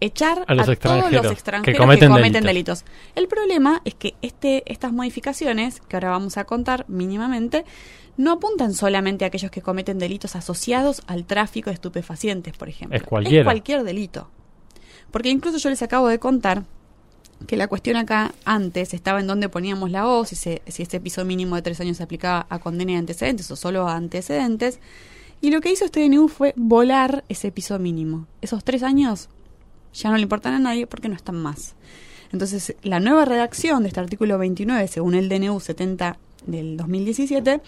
echar 0.00 0.44
A 0.46 0.54
los 0.54 0.66
todos 0.66 0.74
extranjeros 0.74 1.12
los 1.12 1.26
que 1.26 1.32
extranjeros 1.32 1.80
cometen 1.80 2.08
cometen 2.10 2.44
delitos. 2.44 2.80
delitos. 2.80 2.84
El 3.14 3.28
problema 3.28 3.80
es 3.84 3.94
que 3.94 4.14
este, 4.22 4.62
estas 4.70 4.92
modificaciones, 4.92 5.80
que 5.80 5.96
ahora 5.96 6.10
vamos 6.10 6.36
a 6.36 6.44
contar 6.44 6.84
mínimamente, 6.88 7.64
no 8.16 8.32
apuntan 8.32 8.74
solamente 8.74 9.24
a 9.24 9.28
aquellos 9.28 9.50
que 9.50 9.62
cometen 9.62 9.98
delitos 9.98 10.36
asociados 10.36 11.02
al 11.06 11.24
tráfico 11.24 11.70
de 11.70 11.74
estupefacientes, 11.74 12.56
por 12.56 12.68
ejemplo. 12.68 12.96
Es 12.96 13.02
cualquiera. 13.02 13.44
cualquier 13.44 13.82
delito. 13.82 14.28
Porque 15.10 15.30
incluso 15.30 15.58
yo 15.58 15.70
les 15.70 15.82
acabo 15.82 16.08
de 16.08 16.18
contar 16.18 16.64
que 17.46 17.56
la 17.56 17.66
cuestión 17.66 17.96
acá 17.96 18.34
antes 18.44 18.94
estaba 18.94 19.20
en 19.20 19.26
dónde 19.26 19.48
poníamos 19.48 19.90
la 19.90 20.06
O, 20.06 20.24
si, 20.24 20.36
se, 20.36 20.62
si 20.66 20.82
ese 20.82 21.00
piso 21.00 21.24
mínimo 21.24 21.56
de 21.56 21.62
tres 21.62 21.80
años 21.80 21.96
se 21.96 22.02
aplicaba 22.02 22.46
a 22.48 22.58
condena 22.58 22.92
y 22.92 22.96
antecedentes 22.96 23.50
o 23.50 23.56
solo 23.56 23.88
a 23.88 23.96
antecedentes. 23.96 24.80
Y 25.44 25.50
lo 25.50 25.60
que 25.60 25.70
hizo 25.70 25.84
este 25.84 26.00
DNU 26.00 26.28
fue 26.28 26.54
volar 26.56 27.22
ese 27.28 27.52
piso 27.52 27.78
mínimo. 27.78 28.26
Esos 28.40 28.64
tres 28.64 28.82
años 28.82 29.28
ya 29.92 30.08
no 30.08 30.16
le 30.16 30.22
importan 30.22 30.54
a 30.54 30.58
nadie 30.58 30.86
porque 30.86 31.10
no 31.10 31.14
están 31.14 31.36
más. 31.36 31.74
Entonces, 32.32 32.74
la 32.82 32.98
nueva 32.98 33.26
redacción 33.26 33.82
de 33.82 33.88
este 33.88 34.00
artículo 34.00 34.38
29, 34.38 34.88
según 34.88 35.14
el 35.14 35.28
DNU 35.28 35.60
70 35.60 36.16
del 36.46 36.78
2017, 36.78 37.60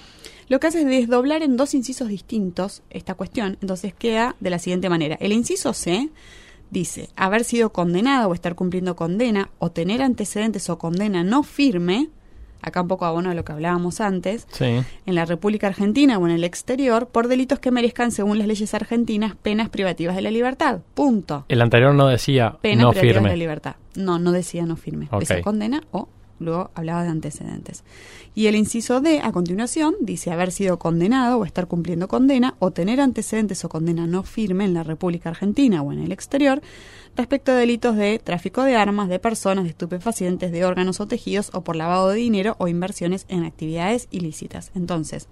lo 0.48 0.58
que 0.58 0.66
hace 0.68 0.80
es 0.80 0.86
desdoblar 0.86 1.42
en 1.42 1.58
dos 1.58 1.74
incisos 1.74 2.08
distintos 2.08 2.82
esta 2.88 3.12
cuestión. 3.12 3.58
Entonces 3.60 3.92
queda 3.92 4.36
de 4.40 4.48
la 4.48 4.58
siguiente 4.58 4.88
manera. 4.88 5.18
El 5.20 5.34
inciso 5.34 5.74
C 5.74 6.08
dice 6.70 7.10
haber 7.14 7.44
sido 7.44 7.74
condenado 7.74 8.30
o 8.30 8.32
estar 8.32 8.54
cumpliendo 8.54 8.96
condena 8.96 9.50
o 9.58 9.70
tener 9.70 10.00
antecedentes 10.00 10.70
o 10.70 10.78
condena 10.78 11.24
no 11.24 11.42
firme, 11.42 12.08
acá 12.66 12.82
un 12.82 12.88
poco 12.88 13.04
abono 13.06 13.28
de 13.30 13.34
lo 13.36 13.44
que 13.44 13.52
hablábamos 13.52 14.00
antes, 14.00 14.46
Sí. 14.50 14.64
en 14.64 15.14
la 15.14 15.24
República 15.24 15.68
Argentina 15.68 16.18
o 16.18 16.26
en 16.26 16.32
el 16.34 16.44
exterior 16.44 17.06
por 17.08 17.28
delitos 17.28 17.58
que 17.60 17.70
merezcan, 17.70 18.10
según 18.10 18.38
las 18.38 18.46
leyes 18.48 18.74
argentinas, 18.74 19.34
penas 19.36 19.68
privativas 19.68 20.16
de 20.16 20.22
la 20.22 20.30
libertad. 20.30 20.80
Punto. 20.94 21.44
El 21.48 21.62
anterior 21.62 21.94
no 21.94 22.08
decía 22.08 22.56
Penas 22.60 22.84
no 22.84 22.90
privativas 22.90 23.22
de 23.22 23.28
la 23.30 23.36
libertad. 23.36 23.76
No, 23.94 24.18
no 24.18 24.32
decía 24.32 24.66
no 24.66 24.76
firme. 24.76 25.06
Ok. 25.10 25.20
Decía 25.20 25.40
condena 25.42 25.80
o 25.92 26.08
luego 26.38 26.70
hablaba 26.74 27.02
de 27.02 27.08
antecedentes. 27.08 27.84
Y 28.34 28.46
el 28.46 28.56
inciso 28.56 29.00
D, 29.00 29.20
a 29.22 29.32
continuación, 29.32 29.94
dice 30.00 30.30
haber 30.30 30.52
sido 30.52 30.78
condenado 30.78 31.38
o 31.38 31.44
estar 31.44 31.66
cumpliendo 31.66 32.08
condena 32.08 32.54
o 32.58 32.70
tener 32.70 33.00
antecedentes 33.00 33.64
o 33.64 33.68
condena 33.68 34.06
no 34.06 34.22
firme 34.22 34.64
en 34.64 34.74
la 34.74 34.82
República 34.82 35.30
Argentina 35.30 35.82
o 35.82 35.92
en 35.92 36.00
el 36.00 36.12
exterior 36.12 36.60
respecto 37.16 37.52
a 37.52 37.56
delitos 37.56 37.96
de 37.96 38.18
tráfico 38.18 38.62
de 38.62 38.76
armas, 38.76 39.08
de 39.08 39.18
personas, 39.18 39.64
de 39.64 39.70
estupefacientes, 39.70 40.52
de 40.52 40.64
órganos 40.64 41.00
o 41.00 41.06
tejidos 41.06 41.50
o 41.54 41.62
por 41.62 41.76
lavado 41.76 42.10
de 42.10 42.16
dinero 42.16 42.56
o 42.58 42.68
inversiones 42.68 43.24
en 43.28 43.44
actividades 43.44 44.08
ilícitas. 44.10 44.70
Entonces, 44.74 45.28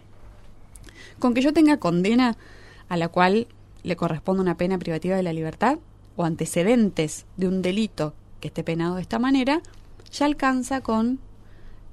con 1.19 1.35
que 1.35 1.43
yo 1.43 1.53
tenga 1.53 1.77
condena 1.77 2.37
a 2.89 2.97
la 2.97 3.09
cual 3.09 3.47
le 3.83 3.97
corresponde 3.97 4.43
una 4.43 4.57
pena 4.57 4.79
privativa 4.79 5.17
de 5.17 5.23
la 5.23 5.33
libertad 5.33 5.79
o 6.17 6.25
antecedentes 6.25 7.27
de 7.37 7.49
un 7.49 7.63
delito 7.63 8.15
que 8.41 8.49
esté 8.49 8.65
penado 8.65 8.97
de 8.97 9.03
esta 9.03 9.19
manera, 9.19 9.61
ya 10.15 10.27
alcanza 10.27 10.81
con 10.81 11.19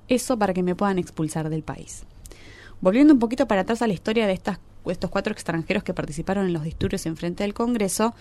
eso 0.07 0.37
para 0.37 0.53
que 0.53 0.63
me 0.63 0.75
puedan 0.75 0.99
expulsar 0.99 1.49
del 1.49 1.63
país. 1.63 2.03
Volviendo 2.79 3.13
un 3.13 3.19
poquito 3.19 3.47
para 3.47 3.61
atrás 3.61 3.81
a 3.81 3.87
la 3.87 3.93
historia 3.93 4.27
de 4.27 4.33
estas, 4.33 4.59
estos 4.85 5.09
cuatro 5.09 5.33
extranjeros 5.33 5.83
que 5.83 5.93
participaron 5.93 6.45
en 6.47 6.53
los 6.53 6.63
disturbios 6.63 7.05
en 7.05 7.15
frente 7.15 7.43
del 7.43 7.53
Congreso, 7.53 8.13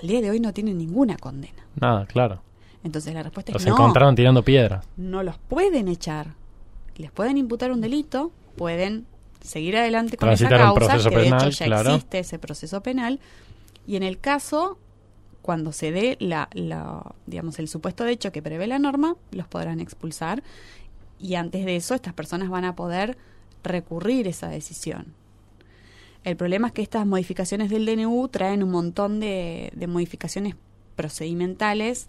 al 0.00 0.06
día 0.08 0.20
de 0.20 0.30
hoy 0.30 0.40
no 0.40 0.52
tienen 0.52 0.78
ninguna 0.78 1.16
condena. 1.16 1.66
Nada, 1.80 2.06
claro. 2.06 2.42
Entonces 2.84 3.12
la 3.12 3.22
respuesta 3.22 3.52
Los 3.52 3.62
es 3.62 3.68
no 3.68 3.74
encontraron 3.74 4.14
tirando 4.14 4.42
piedras. 4.42 4.86
no 4.96 5.22
los 5.22 5.36
pueden 5.38 5.88
echar. 5.88 6.34
Les 6.96 7.10
pueden 7.10 7.36
imputar 7.36 7.72
un 7.72 7.80
delito, 7.80 8.32
pueden 8.56 9.06
seguir 9.42 9.76
adelante 9.76 10.16
con 10.16 10.28
esa 10.30 10.44
un 10.44 10.50
causa, 10.50 10.74
proceso 10.74 11.10
que 11.10 11.16
de 11.16 11.22
penal, 11.24 11.48
hecho 11.48 11.50
ya 11.50 11.66
claro. 11.66 11.90
existe 11.90 12.18
ese 12.20 12.38
proceso 12.38 12.82
penal. 12.82 13.20
Y 13.86 13.96
en 13.96 14.02
el 14.02 14.18
caso, 14.18 14.78
cuando 15.50 15.72
se 15.72 15.90
dé 15.90 16.16
la, 16.20 16.48
digamos, 17.26 17.58
el 17.58 17.66
supuesto 17.66 18.04
de 18.04 18.12
hecho 18.12 18.30
que 18.30 18.40
prevé 18.40 18.68
la 18.68 18.78
norma, 18.78 19.16
los 19.32 19.48
podrán 19.48 19.80
expulsar. 19.80 20.44
Y 21.18 21.34
antes 21.34 21.64
de 21.64 21.74
eso, 21.74 21.96
estas 21.96 22.14
personas 22.14 22.50
van 22.50 22.64
a 22.64 22.76
poder 22.76 23.18
recurrir 23.64 24.28
esa 24.28 24.48
decisión. 24.48 25.06
El 26.22 26.36
problema 26.36 26.68
es 26.68 26.72
que 26.72 26.82
estas 26.82 27.04
modificaciones 27.04 27.68
del 27.68 27.84
DNU 27.84 28.28
traen 28.28 28.62
un 28.62 28.70
montón 28.70 29.18
de, 29.18 29.72
modificaciones 29.88 30.54
procedimentales 30.94 32.06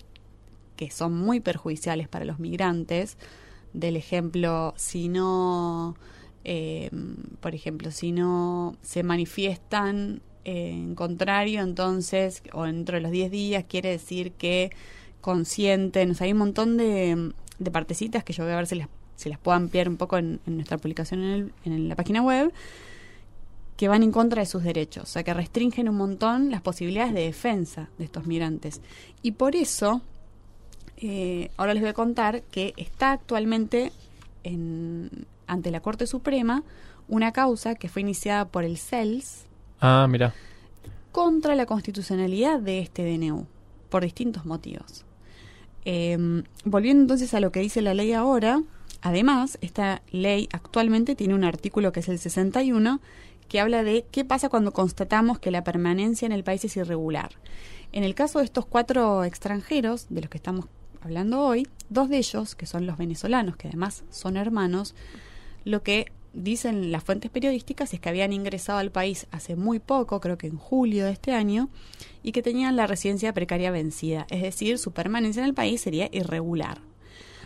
que 0.76 0.92
son 0.92 1.18
muy 1.18 1.40
perjudiciales 1.40 2.08
para 2.08 2.26
los 2.26 2.38
migrantes. 2.38 3.18
Del 3.74 3.96
ejemplo, 3.96 4.76
si 4.78 5.08
no, 5.08 5.96
eh, 6.44 6.92
por 7.40 7.56
ejemplo, 7.56 7.90
si 7.90 8.12
no 8.12 8.76
se 8.84 9.02
manifiestan 9.02 10.22
en 10.46 10.96
contrario, 10.96 11.62
entonces, 11.62 12.42
o 12.54 12.64
dentro 12.64 12.96
de 12.96 13.02
los 13.02 13.12
10 13.12 13.30
días, 13.32 13.64
quiere 13.68 13.90
decir 13.90 14.32
que 14.34 14.72
consienten. 15.22 16.12
O 16.12 16.14
sea, 16.16 16.26
hay 16.26 16.32
un 16.34 16.40
montón 16.40 16.78
de, 16.78 17.32
de 17.60 17.72
partecitas 17.72 18.24
que 18.24 18.34
yo 18.34 18.44
voy 18.44 18.54
a 18.54 18.58
ver 18.58 18.68
si 18.68 18.76
las, 18.76 18.88
si 19.16 19.30
las 19.30 19.38
puedo 19.40 19.56
ampliar 19.56 19.88
un 19.88 19.98
poco 19.98 20.18
en, 20.18 20.40
en 20.48 20.56
nuestra 20.56 20.78
publicación 20.78 21.22
en, 21.24 21.30
el- 21.32 21.54
en 21.66 21.90
la 21.90 21.96
página 21.96 22.22
web 22.24 22.52
que 23.78 23.88
van 23.88 24.04
en 24.04 24.12
contra 24.12 24.42
de 24.42 24.46
sus 24.46 24.62
derechos, 24.64 25.04
o 25.04 25.08
sea, 25.08 25.24
que 25.24 25.34
restringen 25.34 25.90
un 25.90 25.96
montón 25.98 26.52
las 26.52 26.62
posibilidades 26.62 27.14
de 27.16 27.22
defensa 27.22 27.90
de 27.98 28.06
estos 28.06 28.28
migrantes. 28.28 28.80
Y 29.24 29.32
por 29.32 29.56
eso, 29.56 30.02
eh, 30.98 31.50
ahora 31.58 31.74
les 31.74 31.82
voy 31.82 31.90
a 31.90 31.94
contar 31.94 32.44
que 32.52 32.74
está 32.78 33.12
actualmente 33.12 33.92
en, 34.44 35.10
ante 35.48 35.72
la 35.72 35.80
Corte 35.82 36.06
Suprema 36.06 36.64
una 37.08 37.32
causa 37.32 37.74
que 37.74 37.90
fue 37.90 38.04
iniciada 38.04 38.46
por 38.46 38.64
el 38.64 38.78
CELS 38.78 39.46
Ah, 39.82 40.08
mira. 40.10 40.34
contra 41.12 41.56
la 41.56 41.66
constitucionalidad 41.66 42.60
de 42.60 42.80
este 42.80 43.04
DNU, 43.04 43.46
por 43.90 44.04
distintos 44.04 44.46
motivos. 44.46 45.04
Eh, 45.84 46.44
volviendo 46.64 47.02
entonces 47.02 47.34
a 47.34 47.40
lo 47.40 47.52
que 47.52 47.60
dice 47.60 47.82
la 47.82 47.94
ley 47.94 48.14
ahora, 48.14 48.62
además, 49.02 49.58
esta 49.62 50.04
ley 50.12 50.48
actualmente 50.54 51.16
tiene 51.16 51.34
un 51.34 51.44
artículo 51.44 51.92
que 51.92 52.02
es 52.02 52.10
el 52.10 52.20
61, 52.20 53.02
que 53.50 53.60
habla 53.60 53.84
de 53.84 54.06
qué 54.12 54.24
pasa 54.24 54.48
cuando 54.48 54.72
constatamos 54.72 55.40
que 55.40 55.52
la 55.52 55.64
permanencia 55.64 56.26
en 56.26 56.32
el 56.32 56.44
país 56.44 56.64
es 56.64 56.78
irregular. 56.78 57.32
En 57.92 58.06
el 58.06 58.16
caso 58.16 58.40
de 58.40 58.46
estos 58.46 58.66
cuatro 58.66 59.26
extranjeros, 59.26 60.08
de 60.10 60.22
los 60.22 60.30
que 60.30 60.38
estamos 60.38 60.68
hablando 61.02 61.42
hoy, 61.42 61.68
dos 61.90 62.08
de 62.08 62.20
ellos, 62.20 62.56
que 62.56 62.66
son 62.66 62.86
los 62.86 62.98
venezolanos, 62.98 63.58
que 63.58 63.68
además 63.68 64.04
son 64.10 64.38
hermanos, 64.38 64.96
lo 65.66 65.84
que 65.84 66.12
dicen 66.34 66.92
las 66.92 67.04
fuentes 67.04 67.32
periodísticas 67.32 67.94
es 67.94 68.00
que 68.00 68.10
habían 68.10 68.34
ingresado 68.34 68.80
al 68.80 68.92
país 68.92 69.28
hace 69.32 69.56
muy 69.56 69.80
poco, 69.80 70.22
creo 70.22 70.38
que 70.38 70.48
en 70.48 70.58
julio 70.58 71.06
de 71.06 71.12
este 71.12 71.34
año, 71.34 71.70
y 72.24 72.32
que 72.32 72.42
tenían 72.42 72.76
la 72.76 72.88
residencia 72.88 73.34
precaria 73.34 73.72
vencida, 73.72 74.28
es 74.30 74.42
decir, 74.42 74.78
su 74.78 74.92
permanencia 74.92 75.42
en 75.42 75.48
el 75.48 75.54
país 75.54 75.82
sería 75.82 76.10
irregular. 76.12 76.82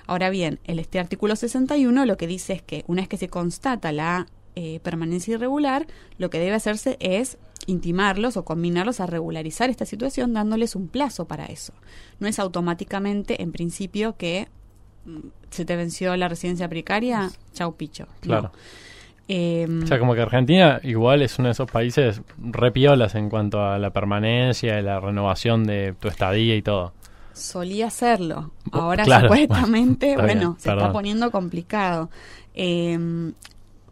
Ahora 0.07 0.29
bien, 0.29 0.59
el 0.65 0.79
este 0.79 0.99
artículo 0.99 1.35
61 1.35 2.05
lo 2.05 2.17
que 2.17 2.27
dice 2.27 2.53
es 2.53 2.61
que 2.61 2.83
una 2.87 3.01
vez 3.01 3.09
que 3.09 3.17
se 3.17 3.27
constata 3.27 3.91
la 3.91 4.27
eh, 4.55 4.79
permanencia 4.81 5.33
irregular, 5.33 5.87
lo 6.17 6.29
que 6.29 6.39
debe 6.39 6.55
hacerse 6.55 6.97
es 6.99 7.37
intimarlos 7.67 8.37
o 8.37 8.45
combinarlos 8.45 8.99
a 8.99 9.07
regularizar 9.07 9.69
esta 9.69 9.85
situación 9.85 10.33
dándoles 10.33 10.75
un 10.75 10.87
plazo 10.87 11.25
para 11.25 11.45
eso. 11.45 11.73
No 12.19 12.27
es 12.27 12.37
automáticamente, 12.39 13.41
en 13.41 13.51
principio, 13.51 14.15
que 14.15 14.47
se 15.49 15.65
te 15.65 15.75
venció 15.75 16.15
la 16.17 16.27
residencia 16.27 16.67
precaria, 16.67 17.29
chau 17.53 17.75
picho. 17.75 18.05
No. 18.05 18.11
Claro. 18.21 18.51
Em, 19.27 19.83
O 19.83 19.87
sea, 19.87 19.97
como 19.97 20.13
que 20.13 20.21
Argentina 20.21 20.79
igual 20.83 21.21
es 21.23 21.39
uno 21.39 21.47
de 21.47 21.53
esos 21.53 21.69
países 21.71 22.21
repiolas 22.37 23.15
en 23.15 23.29
cuanto 23.29 23.59
a 23.65 23.79
la 23.79 23.89
permanencia 23.89 24.79
y 24.79 24.83
la 24.83 24.99
renovación 24.99 25.63
de 25.63 25.95
tu 25.99 26.07
estadía 26.07 26.55
y 26.55 26.61
todo. 26.61 26.93
solía 27.33 27.87
hacerlo. 27.87 28.51
Bu- 28.65 28.79
Ahora 28.81 29.03
claro, 29.03 29.27
supuestamente, 29.27 30.15
bueno, 30.15 30.21
está 30.21 30.25
bueno, 30.25 30.49
bien, 30.51 30.59
se 30.59 30.69
perdón. 30.69 30.79
está 30.83 30.93
poniendo 30.93 31.31
complicado. 31.31 32.09
Eh, 32.53 33.31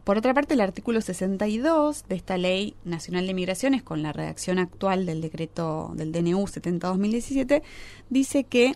por 0.03 0.17
otra 0.17 0.33
parte, 0.33 0.53
el 0.53 0.61
artículo 0.61 0.99
62 1.01 2.03
de 2.09 2.15
esta 2.15 2.37
Ley 2.37 2.75
Nacional 2.85 3.25
de 3.25 3.33
Migraciones, 3.33 3.81
con 3.83 4.03
la 4.03 4.11
redacción 4.13 4.59
actual 4.59 5.05
del 5.05 5.21
decreto 5.21 5.91
del 5.95 6.11
DNU 6.11 6.43
70-2017, 6.45 7.63
dice 8.09 8.43
que 8.43 8.75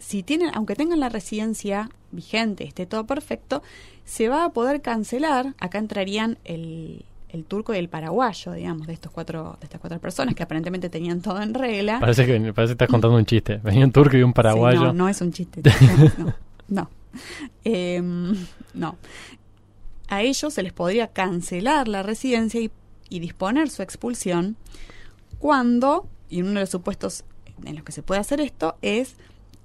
si 0.00 0.22
tienen, 0.22 0.50
aunque 0.54 0.74
tengan 0.74 0.98
la 0.98 1.08
residencia 1.08 1.90
vigente, 2.10 2.64
esté 2.64 2.86
todo 2.86 3.06
perfecto, 3.06 3.62
se 4.04 4.28
va 4.28 4.44
a 4.44 4.50
poder 4.50 4.80
cancelar. 4.80 5.54
Acá 5.58 5.78
entrarían 5.78 6.38
el, 6.44 7.04
el 7.28 7.44
turco 7.44 7.74
y 7.74 7.78
el 7.78 7.88
paraguayo, 7.88 8.52
digamos, 8.52 8.86
de 8.86 8.94
estos 8.94 9.12
cuatro, 9.12 9.56
de 9.60 9.66
estas 9.66 9.80
cuatro 9.80 10.00
personas 10.00 10.34
que 10.34 10.42
aparentemente 10.42 10.88
tenían 10.88 11.20
todo 11.20 11.40
en 11.42 11.54
regla. 11.54 12.00
Parece 12.00 12.26
que, 12.26 12.32
parece 12.52 12.70
que 12.70 12.72
estás 12.72 12.88
contando 12.88 13.16
un 13.16 13.26
chiste. 13.26 13.58
Venía 13.58 13.84
un 13.84 13.92
turco 13.92 14.16
y 14.16 14.22
un 14.22 14.32
paraguayo. 14.32 14.78
Sí, 14.78 14.84
no, 14.86 14.92
no 14.92 15.08
es 15.08 15.20
un 15.20 15.32
chiste. 15.32 15.62
No, 16.68 16.84
no. 16.84 16.90
Em, 17.64 18.46
no. 18.74 18.96
A 20.06 20.22
ellos 20.22 20.54
se 20.54 20.62
les 20.62 20.72
podría 20.72 21.08
cancelar 21.08 21.88
la 21.88 22.04
residencia 22.04 22.60
y, 22.60 22.70
y 23.08 23.18
disponer 23.18 23.70
su 23.70 23.82
expulsión 23.82 24.56
cuando, 25.40 26.06
y 26.28 26.42
uno 26.42 26.50
de 26.50 26.60
los 26.60 26.70
supuestos 26.70 27.24
en 27.64 27.74
los 27.74 27.84
que 27.84 27.90
se 27.90 28.02
puede 28.02 28.20
hacer 28.20 28.40
esto 28.40 28.76
es 28.82 29.16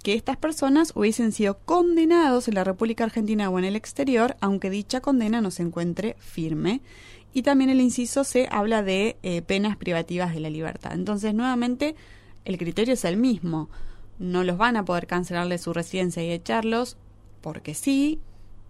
que 0.05 0.13
estas 0.13 0.37
personas 0.37 0.91
hubiesen 0.93 1.31
sido 1.31 1.57
condenados 1.65 2.47
en 2.47 2.53
la 2.53 2.63
República 2.63 3.05
Argentina 3.05 3.49
o 3.49 3.57
en 3.57 3.65
el 3.65 3.75
exterior, 3.75 4.37
aunque 4.39 4.69
dicha 4.69 5.01
condena 5.01 5.41
no 5.41 5.49
se 5.49 5.63
encuentre 5.63 6.15
firme. 6.19 6.81
Y 7.33 7.41
también 7.41 7.71
el 7.71 7.81
inciso 7.81 8.23
C 8.23 8.47
habla 8.51 8.83
de 8.83 9.17
eh, 9.23 9.41
penas 9.41 9.77
privativas 9.77 10.35
de 10.35 10.41
la 10.41 10.51
libertad. 10.51 10.93
Entonces, 10.93 11.33
nuevamente, 11.33 11.95
el 12.45 12.59
criterio 12.59 12.93
es 12.93 13.03
el 13.03 13.17
mismo. 13.17 13.67
No 14.19 14.43
los 14.43 14.59
van 14.59 14.77
a 14.77 14.85
poder 14.85 15.07
cancelarle 15.07 15.57
su 15.57 15.73
residencia 15.73 16.23
y 16.23 16.29
echarlos 16.29 16.97
porque 17.41 17.73
sí 17.73 18.19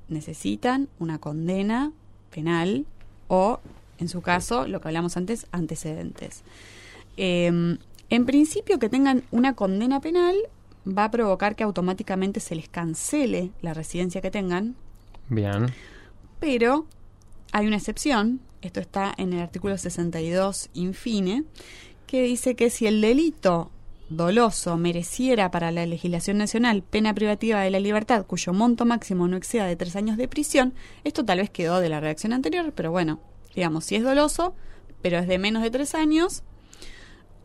necesitan 0.07 0.87
una 0.99 1.19
condena 1.19 1.91
penal 2.29 2.85
o, 3.27 3.59
en 3.97 4.07
su 4.07 4.21
caso, 4.21 4.69
lo 4.69 4.79
que 4.79 4.87
hablamos 4.87 5.17
antes, 5.17 5.47
antecedentes. 5.51 6.43
Em, 7.17 7.77
en 8.09 8.25
principio, 8.25 8.79
que 8.79 8.87
tengan 8.87 9.23
una 9.31 9.53
condena 9.53 9.99
penal 9.99 10.37
va 10.85 11.05
a 11.05 11.11
provocar 11.11 11.55
que 11.55 11.63
automáticamente 11.63 12.39
se 12.39 12.55
les 12.55 12.69
cancele 12.69 13.51
la 13.61 13.73
residencia 13.73 14.21
que 14.21 14.31
tengan. 14.31 14.75
Bien. 15.29 15.67
Pero 16.39 16.85
hay 17.51 17.67
una 17.67 17.77
excepción, 17.77 18.41
esto 18.61 18.79
está 18.79 19.13
en 19.17 19.33
el 19.33 19.39
artículo 19.39 19.77
62 19.77 20.69
infine, 20.73 21.43
que 22.07 22.23
dice 22.23 22.55
que 22.55 22.69
si 22.69 22.87
el 22.87 23.01
delito 23.01 23.71
doloso 24.09 24.77
mereciera 24.77 25.49
para 25.49 25.71
la 25.71 25.85
legislación 25.85 26.37
nacional 26.37 26.83
pena 26.83 27.13
privativa 27.13 27.61
de 27.61 27.71
la 27.71 27.79
libertad 27.79 28.25
cuyo 28.27 28.53
monto 28.53 28.85
máximo 28.85 29.27
no 29.27 29.37
exceda 29.37 29.65
de 29.65 29.75
tres 29.75 29.95
años 29.95 30.17
de 30.17 30.27
prisión, 30.27 30.73
esto 31.03 31.25
tal 31.25 31.39
vez 31.39 31.49
quedó 31.49 31.79
de 31.79 31.89
la 31.89 31.99
redacción 31.99 32.33
anterior, 32.33 32.71
pero 32.75 32.91
bueno, 32.91 33.19
digamos, 33.55 33.85
si 33.85 33.95
es 33.95 34.03
doloso, 34.03 34.53
pero 35.01 35.17
es 35.17 35.27
de 35.27 35.39
menos 35.39 35.63
de 35.63 35.71
tres 35.71 35.95
años, 35.95 36.43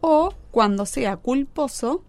o 0.00 0.34
cuando 0.50 0.86
sea 0.86 1.16
culposo, 1.16 2.04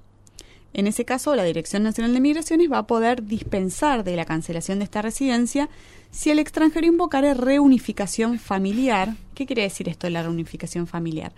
en 0.73 0.87
ese 0.87 1.05
caso 1.05 1.35
la 1.35 1.43
Dirección 1.43 1.83
Nacional 1.83 2.13
de 2.13 2.21
Migraciones 2.21 2.71
va 2.71 2.79
a 2.79 2.87
poder 2.87 3.23
dispensar 3.23 4.03
de 4.03 4.15
la 4.15 4.25
cancelación 4.25 4.79
de 4.79 4.85
esta 4.85 5.01
residencia 5.01 5.69
si 6.11 6.29
el 6.29 6.39
extranjero 6.39 6.87
invocara 6.87 7.33
reunificación 7.33 8.39
familiar. 8.39 9.15
¿Qué 9.33 9.45
quiere 9.45 9.63
decir 9.63 9.89
esto 9.89 10.07
de 10.07 10.11
la 10.11 10.23
reunificación 10.23 10.87
familiar? 10.87 11.33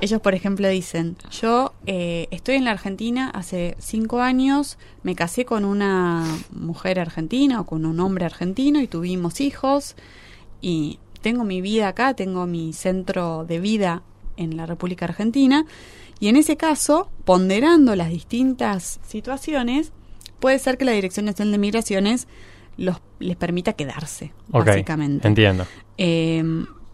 Ellos, 0.00 0.20
por 0.20 0.34
ejemplo, 0.34 0.68
dicen, 0.68 1.16
yo 1.32 1.72
eh, 1.86 2.28
estoy 2.30 2.54
en 2.54 2.64
la 2.64 2.70
Argentina 2.70 3.30
hace 3.30 3.74
cinco 3.80 4.20
años, 4.20 4.78
me 5.02 5.16
casé 5.16 5.44
con 5.44 5.64
una 5.64 6.24
mujer 6.52 7.00
argentina 7.00 7.60
o 7.60 7.66
con 7.66 7.84
un 7.84 7.98
hombre 7.98 8.24
argentino 8.24 8.80
y 8.80 8.86
tuvimos 8.86 9.40
hijos 9.40 9.96
y 10.60 11.00
tengo 11.20 11.42
mi 11.42 11.60
vida 11.60 11.88
acá, 11.88 12.14
tengo 12.14 12.46
mi 12.46 12.72
centro 12.72 13.44
de 13.44 13.58
vida 13.58 14.02
en 14.36 14.56
la 14.56 14.66
República 14.66 15.06
Argentina 15.06 15.66
y 16.20 16.28
en 16.28 16.36
ese 16.36 16.56
caso, 16.56 17.10
ponderando 17.24 17.94
las 17.96 18.10
distintas 18.10 19.00
situaciones, 19.06 19.92
puede 20.40 20.58
ser 20.58 20.78
que 20.78 20.84
la 20.84 20.92
Dirección 20.92 21.26
Nacional 21.26 21.52
de 21.52 21.58
Migraciones 21.58 22.28
los, 22.76 23.00
les 23.18 23.36
permita 23.36 23.72
quedarse, 23.72 24.32
básicamente. 24.48 25.26
Entiendo. 25.26 25.66
Eh, 25.96 26.42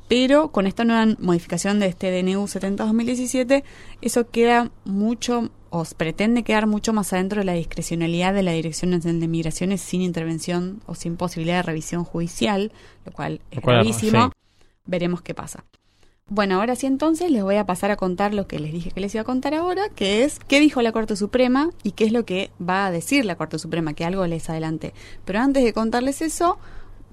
pero 0.09 0.53
con 0.53 0.67
esta 0.67 0.85
nueva 0.85 1.17
modificación 1.19 1.81
de 1.81 1.87
este 1.87 2.11
DNU 2.11 2.45
70-2017, 2.45 3.65
eso 4.03 4.31
queda 4.31 4.71
mucho, 4.85 5.51
o 5.71 5.85
pretende 5.97 6.43
quedar 6.43 6.67
mucho 6.67 6.93
más 6.93 7.13
adentro 7.13 7.41
de 7.41 7.47
la 7.47 7.55
discrecionalidad 7.55 8.35
de 8.35 8.43
la 8.43 8.53
Dirección 8.53 8.91
Nacional 8.91 9.21
de 9.21 9.29
Migraciones 9.29 9.81
sin 9.81 10.03
intervención 10.03 10.83
o 10.87 10.95
sin 10.95 11.17
posibilidad 11.17 11.57
de 11.57 11.63
revisión 11.63 12.05
judicial, 12.05 12.73
lo 13.07 13.13
cual 13.13 13.41
es 13.51 13.61
gravísimo. 13.61 14.31
Veremos 14.87 15.23
qué 15.23 15.35
pasa. 15.35 15.65
Bueno, 16.31 16.59
ahora 16.59 16.75
sí 16.75 16.87
entonces 16.87 17.31
les 17.31 17.43
voy 17.43 17.57
a 17.57 17.67
pasar 17.67 17.91
a 17.91 17.97
contar 17.97 18.33
lo 18.33 18.47
que 18.47 18.59
les 18.59 18.73
dije 18.73 18.91
que 18.91 19.01
les 19.01 19.15
iba 19.15 19.23
a 19.23 19.25
contar 19.25 19.53
ahora, 19.53 19.83
que 19.95 20.25
es 20.25 20.39
qué 20.39 20.59
dijo 20.59 20.81
la 20.81 20.91
Corte 20.91 21.17
Suprema 21.17 21.69
y 21.83 21.93
qué 21.93 22.05
es 22.05 22.13
lo 22.13 22.25
que 22.25 22.51
va 22.67 22.87
a 22.87 22.91
decir 22.91 23.27
la 23.27 23.37
Corte 23.37 23.59
Suprema, 23.59 23.93
que 23.93 24.07
algo 24.07 24.27
les 24.27 24.49
adelante. 24.49 24.95
Pero 25.27 25.41
antes 25.41 25.63
de 25.63 25.75
contarles 25.75 26.23
eso, 26.23 26.59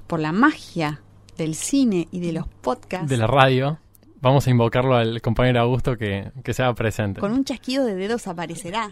por 0.07 0.21
la 0.21 0.31
magia 0.31 1.01
del 1.37 1.55
cine 1.55 2.07
y 2.11 2.21
de 2.21 2.31
los 2.31 2.47
podcasts. 2.47 3.09
De 3.09 3.17
la 3.17 3.27
radio. 3.27 3.79
Vamos 4.21 4.47
a 4.47 4.49
invocarlo 4.49 4.95
al 4.95 5.21
compañero 5.21 5.59
Augusto 5.59 5.97
que, 5.97 6.31
que 6.43 6.53
sea 6.53 6.73
presente. 6.73 7.19
Con 7.19 7.33
un 7.33 7.43
chasquido 7.43 7.83
de 7.83 7.95
dedos 7.95 8.27
aparecerá. 8.27 8.91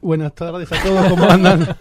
Buenas 0.00 0.34
tardes 0.34 0.72
a 0.72 0.82
todos, 0.82 1.06
¿cómo 1.08 1.24
andan? 1.28 1.76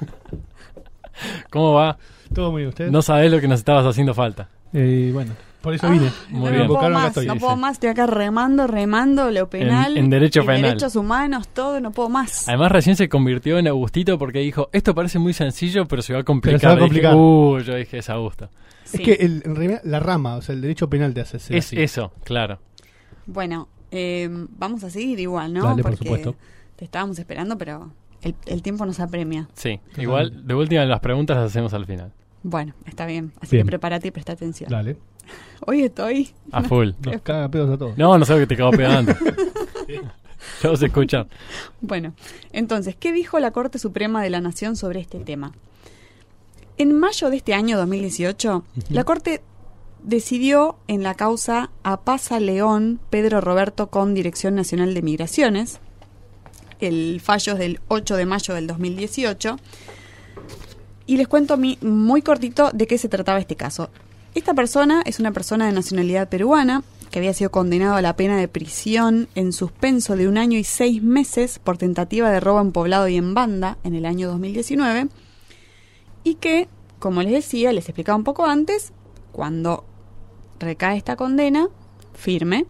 ¿Cómo 1.49 1.73
va? 1.73 1.97
Todo 2.33 2.51
muy 2.51 2.63
bien, 2.63 2.69
¿ustedes? 2.69 2.91
No 2.91 3.01
sabés 3.01 3.31
lo 3.31 3.39
que 3.39 3.47
nos 3.47 3.59
estabas 3.59 3.85
haciendo 3.85 4.13
falta. 4.13 4.49
Eh, 4.73 5.11
bueno, 5.13 5.33
por 5.67 5.73
eso 5.75 5.89
vine. 5.89 6.07
Ah, 6.07 6.25
muy 6.29 6.51
bien. 6.51 6.65
No 6.65 6.73
puedo, 6.73 6.89
más, 6.89 7.07
estoy, 7.09 7.25
no 7.27 7.35
puedo 7.35 7.57
más, 7.57 7.73
estoy 7.73 7.89
acá 7.89 8.05
remando, 8.07 8.67
remando 8.67 9.29
lo 9.31 9.49
penal. 9.49 9.97
En, 9.97 10.05
en 10.05 10.09
derecho 10.09 10.39
en 10.39 10.45
penal. 10.45 10.61
derechos 10.61 10.95
humanos, 10.95 11.49
todo, 11.49 11.81
no 11.81 11.91
puedo 11.91 12.07
más. 12.07 12.47
Además, 12.47 12.71
recién 12.71 12.95
se 12.95 13.09
convirtió 13.09 13.57
en 13.59 13.67
Agustito 13.67 14.17
porque 14.17 14.39
dijo: 14.39 14.69
Esto 14.71 14.95
parece 14.95 15.19
muy 15.19 15.33
sencillo, 15.33 15.85
pero 15.89 16.01
se 16.01 16.13
va 16.13 16.19
a 16.19 16.23
complicar. 16.23 16.61
Se 16.61 16.67
va 16.67 16.73
a 16.73 16.79
complicar. 16.79 17.11
Dije, 17.11 17.21
uh, 17.21 17.59
yo 17.59 17.75
dije: 17.75 17.97
Es 17.97 18.09
Augusto. 18.09 18.49
Sí. 18.85 18.97
Es 18.97 19.03
que 19.03 19.25
el, 19.25 19.41
en 19.45 19.55
realidad 19.57 19.81
la 19.83 19.99
rama, 19.99 20.35
o 20.37 20.41
sea, 20.41 20.55
el 20.55 20.61
derecho 20.61 20.89
penal 20.89 21.13
te 21.13 21.19
hace 21.19 21.37
ser 21.39 21.57
Es 21.57 21.65
así. 21.65 21.81
eso, 21.81 22.13
claro. 22.23 22.59
Bueno, 23.25 23.67
eh, 23.91 24.29
vamos 24.31 24.85
a 24.85 24.89
seguir 24.89 25.19
igual, 25.19 25.51
¿no? 25.53 25.63
Dale, 25.63 25.83
por 25.83 25.91
Porque 25.91 26.05
supuesto. 26.05 26.35
te 26.77 26.85
estábamos 26.85 27.19
esperando, 27.19 27.57
pero 27.57 27.91
el, 28.21 28.35
el 28.45 28.61
tiempo 28.61 28.85
nos 28.85 29.01
apremia. 29.01 29.49
Sí, 29.53 29.81
igual, 29.97 30.47
de 30.47 30.53
última, 30.55 30.85
las 30.85 31.01
preguntas 31.01 31.35
las 31.35 31.47
hacemos 31.47 31.73
al 31.73 31.85
final. 31.85 32.13
Bueno, 32.43 32.73
está 32.85 33.05
bien. 33.05 33.33
Así 33.41 33.57
Bien. 33.57 33.65
que 33.65 33.71
prepárate 33.71 34.07
y 34.07 34.11
presta 34.11 34.31
atención. 34.31 34.69
Dale. 34.69 34.95
Hoy 35.65 35.83
estoy. 35.83 36.29
A 36.51 36.63
full. 36.63 36.91
Nos 37.03 37.21
caga 37.21 37.49
pedos 37.49 37.69
a 37.71 37.77
todos. 37.77 37.97
No, 37.97 38.17
no 38.17 38.25
sé 38.25 38.33
lo 38.33 38.39
que 38.39 38.47
te 38.47 38.57
cago 38.57 38.71
pegando. 38.71 39.13
Ya 40.63 40.71
escuchan. 40.71 41.27
Bueno, 41.81 42.13
entonces, 42.51 42.95
¿qué 42.95 43.11
dijo 43.11 43.39
la 43.39 43.51
Corte 43.51 43.79
Suprema 43.79 44.23
de 44.23 44.29
la 44.29 44.41
Nación 44.41 44.75
sobre 44.75 44.99
este 44.99 45.19
tema? 45.19 45.53
En 46.77 46.97
mayo 46.97 47.29
de 47.29 47.37
este 47.37 47.53
año 47.53 47.77
2018, 47.77 48.63
la 48.89 49.03
Corte 49.03 49.41
decidió 50.03 50.77
en 50.87 51.03
la 51.03 51.15
causa 51.15 51.69
Apaza 51.83 52.39
León 52.39 52.99
Pedro 53.09 53.41
Roberto 53.41 53.87
con 53.87 54.13
Dirección 54.13 54.55
Nacional 54.55 54.93
de 54.93 55.01
Migraciones. 55.01 55.79
El 56.79 57.19
fallo 57.21 57.53
es 57.53 57.59
del 57.59 57.79
8 57.87 58.15
de 58.15 58.25
mayo 58.25 58.53
del 58.53 58.67
2018. 58.67 59.57
Y 61.07 61.17
les 61.17 61.27
cuento 61.27 61.57
mi, 61.57 61.77
muy 61.81 62.21
cortito 62.21 62.71
de 62.73 62.85
qué 62.85 62.97
se 62.97 63.09
trataba 63.09 63.39
este 63.39 63.55
caso. 63.55 63.89
Esta 64.37 64.53
persona 64.53 65.01
es 65.03 65.19
una 65.19 65.31
persona 65.31 65.65
de 65.65 65.71
nacionalidad 65.71 66.29
peruana 66.29 66.83
que 67.09 67.17
había 67.17 67.33
sido 67.33 67.49
condenado 67.49 67.95
a 67.95 68.03
la 68.03 68.15
pena 68.15 68.37
de 68.37 68.47
prisión 68.47 69.27
en 69.33 69.51
suspenso 69.51 70.15
de 70.15 70.27
un 70.27 70.37
año 70.37 70.59
y 70.59 70.63
seis 70.63 71.01
meses 71.01 71.57
por 71.57 71.79
tentativa 71.79 72.29
de 72.29 72.39
robo 72.39 72.61
en 72.61 72.71
poblado 72.71 73.07
y 73.07 73.15
en 73.15 73.33
banda 73.33 73.79
en 73.83 73.95
el 73.95 74.05
año 74.05 74.27
2019 74.27 75.07
y 76.23 76.35
que, 76.35 76.67
como 76.99 77.23
les 77.23 77.31
decía, 77.31 77.73
les 77.73 77.89
explicaba 77.89 78.15
un 78.15 78.23
poco 78.23 78.45
antes, 78.45 78.93
cuando 79.31 79.85
recae 80.59 80.97
esta 80.97 81.15
condena 81.15 81.69
firme, 82.13 82.67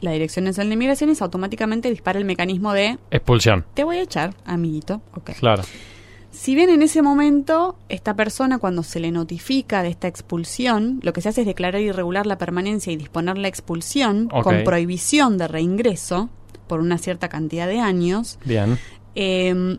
la 0.00 0.10
Dirección 0.10 0.46
Nacional 0.46 0.70
de 0.70 0.76
Migraciones 0.76 1.22
automáticamente 1.22 1.88
dispara 1.88 2.18
el 2.18 2.24
mecanismo 2.24 2.72
de 2.72 2.98
Expulsión. 3.12 3.64
te 3.74 3.84
voy 3.84 3.98
a 3.98 4.02
echar, 4.02 4.34
amiguito. 4.44 5.00
Ok. 5.14 5.30
Claro. 5.38 5.62
Si 6.36 6.54
bien 6.54 6.68
en 6.68 6.82
ese 6.82 7.00
momento 7.00 7.76
esta 7.88 8.14
persona 8.14 8.58
cuando 8.58 8.82
se 8.82 9.00
le 9.00 9.10
notifica 9.10 9.82
de 9.82 9.88
esta 9.88 10.06
expulsión, 10.06 11.00
lo 11.02 11.14
que 11.14 11.22
se 11.22 11.30
hace 11.30 11.40
es 11.40 11.46
declarar 11.46 11.80
irregular 11.80 12.26
la 12.26 12.36
permanencia 12.36 12.92
y 12.92 12.96
disponer 12.96 13.38
la 13.38 13.48
expulsión 13.48 14.28
con 14.28 14.62
prohibición 14.62 15.38
de 15.38 15.48
reingreso 15.48 16.28
por 16.68 16.80
una 16.80 16.98
cierta 16.98 17.30
cantidad 17.30 17.66
de 17.66 17.80
años, 17.80 18.38
Bien. 18.44 18.78
eh, 19.14 19.78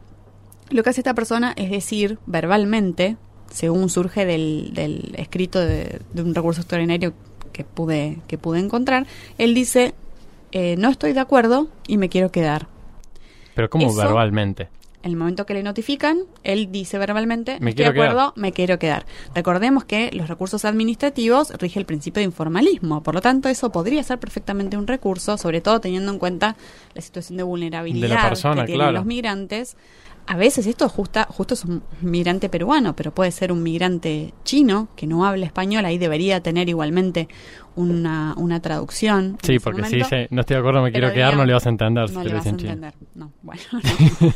lo 0.72 0.84
que 0.84 0.90
hace 0.90 1.02
esta 1.02 1.14
persona 1.14 1.54
es 1.58 1.70
decir 1.70 2.18
verbalmente, 2.26 3.18
según 3.52 3.90
surge 3.90 4.26
del, 4.26 4.72
del 4.74 5.14
escrito 5.16 5.60
de, 5.60 6.02
de 6.14 6.22
un 6.24 6.34
recurso 6.34 6.62
extraordinario 6.62 7.14
que 7.54 7.66
pude, 7.66 8.18
que 8.28 8.40
pude 8.40 8.60
encontrar, 8.60 9.06
él 9.38 9.54
dice, 9.54 9.94
eh, 10.52 10.76
no 10.78 10.90
estoy 10.90 11.14
de 11.14 11.20
acuerdo 11.20 11.68
y 11.88 11.98
me 11.98 12.10
quiero 12.10 12.32
quedar. 12.32 12.68
Pero 13.54 13.70
Eso- 13.72 13.96
verbalmente. 13.96 14.70
En 15.08 15.12
el 15.14 15.18
momento 15.18 15.46
que 15.46 15.54
le 15.54 15.64
notifican, 15.64 16.20
él 16.44 16.70
dice 16.70 16.98
verbalmente, 16.98 17.60
Me 17.62 17.70
estoy 17.70 17.86
de 17.86 17.94
quedar". 17.94 18.10
acuerdo, 18.10 18.34
me 18.36 18.52
quiero 18.52 18.78
quedar. 18.78 19.06
Recordemos 19.34 19.86
que 19.86 20.10
los 20.12 20.28
recursos 20.28 20.66
administrativos 20.66 21.52
rige 21.62 21.80
el 21.80 21.86
principio 21.86 22.20
de 22.20 22.26
informalismo, 22.26 23.02
por 23.04 23.16
lo 23.16 23.22
tanto 23.22 23.48
eso 23.48 23.72
podría 23.72 24.04
ser 24.04 24.20
perfectamente 24.20 24.76
un 24.76 24.86
recurso, 24.86 25.38
sobre 25.38 25.62
todo 25.62 25.80
teniendo 25.80 26.12
en 26.12 26.20
cuenta 26.20 26.58
la 26.94 27.02
situación 27.02 27.38
de 27.38 27.44
vulnerabilidad 27.44 28.10
De 28.10 28.16
la 28.16 28.28
persona, 28.28 28.62
que 28.64 28.66
tienen 28.68 28.80
claro. 28.88 28.98
los 28.98 29.06
migrantes 29.06 29.78
A 30.30 30.36
veces 30.36 30.68
esto 30.68 30.90
justa, 30.90 31.26
justo 31.30 31.54
es 31.54 31.64
un 31.64 31.82
migrante 32.02 32.50
peruano, 32.50 32.96
pero 32.96 33.14
puede 33.14 33.32
ser 33.32 33.52
un 33.52 33.64
migrante 33.64 34.34
chino 34.44 34.90
que 34.96 35.08
no 35.08 35.26
habla 35.26 35.46
español, 35.46 35.86
ahí 35.86 35.98
debería 35.98 36.42
tener 36.42 36.68
igualmente 36.68 37.30
una, 37.76 38.34
una 38.38 38.60
traducción. 38.60 39.38
Sí, 39.42 39.58
porque 39.60 39.86
si 39.86 39.96
dice 39.98 40.28
no 40.32 40.42
estoy 40.42 40.56
de 40.56 40.60
acuerdo, 40.60 40.82
me 40.82 40.92
quiero 40.92 41.14
quedar, 41.14 41.38
no 41.38 41.46
le 41.46 41.54
vas 41.54 41.66
a 41.66 41.70
entender 41.70 42.10
si 42.10 42.16
No 42.16 42.24
te 42.24 42.28
le 42.30 42.34
vas 42.36 42.46
a 42.46 42.50
dicen 42.52 42.58
chino. 42.60 42.74
entender. 42.74 42.94
No, 43.16 43.32
bueno, 43.42 43.62
no. 43.72 44.34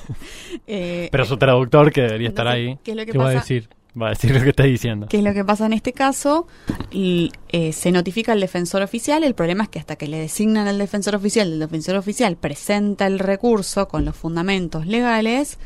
Eh, 0.65 1.09
Pero 1.11 1.25
su 1.25 1.37
traductor, 1.37 1.91
que 1.91 2.01
debería 2.01 2.29
estar 2.29 2.47
ahí, 2.47 2.77
¿Qué 2.83 2.91
es 2.91 2.97
lo 2.97 3.05
que 3.05 3.11
¿Qué 3.11 3.17
va 3.17 3.25
a 3.25 3.27
pasa? 3.27 3.39
decir? 3.39 3.69
Va 3.99 4.07
a 4.07 4.09
decir 4.11 4.31
lo 4.31 4.41
que 4.41 4.49
está 4.49 4.63
diciendo. 4.63 5.07
¿Qué 5.09 5.17
es 5.17 5.23
lo 5.23 5.33
que 5.33 5.43
pasa 5.43 5.65
en 5.65 5.73
este 5.73 5.93
caso? 5.93 6.47
Eh, 6.91 7.73
se 7.73 7.91
notifica 7.91 8.31
al 8.31 8.39
defensor 8.39 8.81
oficial. 8.81 9.23
El 9.23 9.35
problema 9.35 9.63
es 9.63 9.69
que 9.69 9.79
hasta 9.79 9.95
que 9.95 10.07
le 10.07 10.17
designan 10.17 10.67
al 10.67 10.77
defensor 10.77 11.15
oficial, 11.15 11.51
el 11.51 11.59
defensor 11.59 11.95
oficial 11.95 12.37
presenta 12.37 13.07
el 13.07 13.19
recurso 13.19 13.87
con 13.87 14.05
los 14.05 14.15
fundamentos 14.15 14.87
legales, 14.87 15.57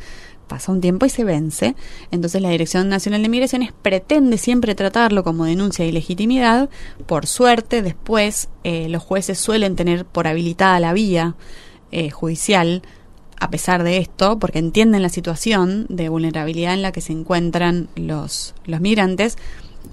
pasa 0.47 0.71
un 0.71 0.81
tiempo 0.81 1.05
y 1.05 1.09
se 1.09 1.23
vence. 1.23 1.75
Entonces 2.11 2.41
la 2.41 2.49
Dirección 2.49 2.89
Nacional 2.89 3.21
de 3.21 3.29
Migraciones 3.29 3.71
pretende 3.79 4.37
siempre 4.37 4.75
tratarlo 4.75 5.23
como 5.23 5.45
denuncia 5.45 5.83
de 5.83 5.89
ilegitimidad. 5.89 6.69
Por 7.05 7.27
suerte, 7.27 7.81
después 7.81 8.49
eh, 8.63 8.89
los 8.89 9.03
jueces 9.03 9.37
suelen 9.37 9.75
tener 9.75 10.05
por 10.05 10.27
habilitada 10.27 10.79
la 10.79 10.93
vía 10.93 11.35
eh, 11.91 12.09
judicial 12.09 12.81
a 13.39 13.49
pesar 13.49 13.83
de 13.83 13.97
esto, 13.97 14.39
porque 14.39 14.59
entienden 14.59 15.01
la 15.01 15.09
situación 15.09 15.85
de 15.89 16.09
vulnerabilidad 16.09 16.73
en 16.73 16.81
la 16.81 16.91
que 16.91 17.01
se 17.01 17.13
encuentran 17.13 17.89
los, 17.95 18.55
los 18.65 18.81
migrantes 18.81 19.37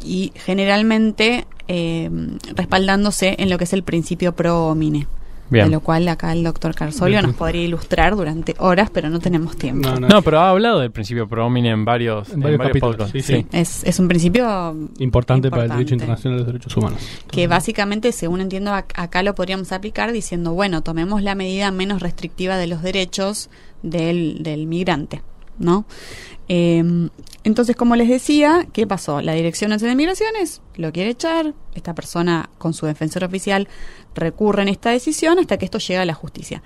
y 0.04 0.32
generalmente 0.34 1.46
eh, 1.68 2.10
respaldándose 2.54 3.36
en 3.38 3.50
lo 3.50 3.58
que 3.58 3.64
es 3.64 3.72
el 3.72 3.82
principio 3.82 4.34
pro 4.34 4.68
homine. 4.68 5.06
Bien. 5.52 5.66
De 5.66 5.70
lo 5.70 5.80
cual 5.80 6.08
acá 6.08 6.32
el 6.32 6.42
doctor 6.42 6.74
Carsolio 6.74 7.20
nos 7.20 7.34
podría 7.34 7.62
ilustrar 7.62 8.16
durante 8.16 8.54
horas, 8.58 8.88
pero 8.90 9.10
no 9.10 9.18
tenemos 9.20 9.56
tiempo. 9.56 9.86
No, 9.90 10.00
no. 10.00 10.08
No, 10.08 10.22
pero 10.22 10.40
ha 10.40 10.48
hablado 10.48 10.80
del 10.80 10.90
principio 10.90 11.28
pro 11.28 11.46
homine 11.46 11.68
en 11.70 11.84
varios, 11.84 12.30
En 12.30 12.40
varios 12.40 12.60
capítulos, 12.60 12.96
podcasts. 12.96 13.12
sí, 13.12 13.20
sí. 13.36 13.46
Es, 13.52 13.84
es 13.84 13.98
un 14.00 14.08
principio 14.08 14.74
Importante, 14.98 15.50
para 15.50 15.64
el 15.64 15.68
derecho 15.68 15.94
Importante. 15.94 15.94
internacional 15.94 16.38
de 16.38 16.44
los 16.44 16.46
derechos 16.54 16.76
humanos. 16.76 17.00
que 17.30 17.46
básicamente, 17.46 18.12
según 18.12 18.40
entiendo, 18.40 18.70
ac- 18.72 18.92
acá 18.94 19.22
lo 19.22 19.34
podríamos 19.34 19.70
aplicar 19.72 20.10
diciendo, 20.12 20.54
bueno, 20.54 20.82
tomemos 20.82 21.22
la 21.22 21.34
medida 21.34 21.70
menos 21.70 22.00
restrictiva 22.00 22.56
de 22.56 22.66
los 22.68 22.80
derechos 22.82 23.50
del, 23.82 24.38
del 24.42 24.66
migrante, 24.66 25.20
¿no? 25.58 25.84
Eh, 26.48 27.08
entonces, 27.44 27.76
como 27.76 27.96
les 27.96 28.08
decía, 28.08 28.66
¿qué 28.72 28.86
pasó? 28.86 29.20
La 29.20 29.32
Dirección 29.32 29.70
Nacional 29.70 29.96
de 29.96 30.02
Migraciones 30.02 30.60
lo 30.76 30.92
quiere 30.92 31.10
echar, 31.10 31.54
esta 31.74 31.94
persona 31.94 32.50
con 32.58 32.72
su 32.74 32.86
defensor 32.86 33.24
oficial 33.24 33.68
recurre 34.14 34.62
en 34.62 34.68
esta 34.68 34.90
decisión 34.90 35.38
hasta 35.38 35.56
que 35.56 35.64
esto 35.64 35.78
llega 35.78 36.02
a 36.02 36.06
la 36.06 36.14
justicia. 36.14 36.62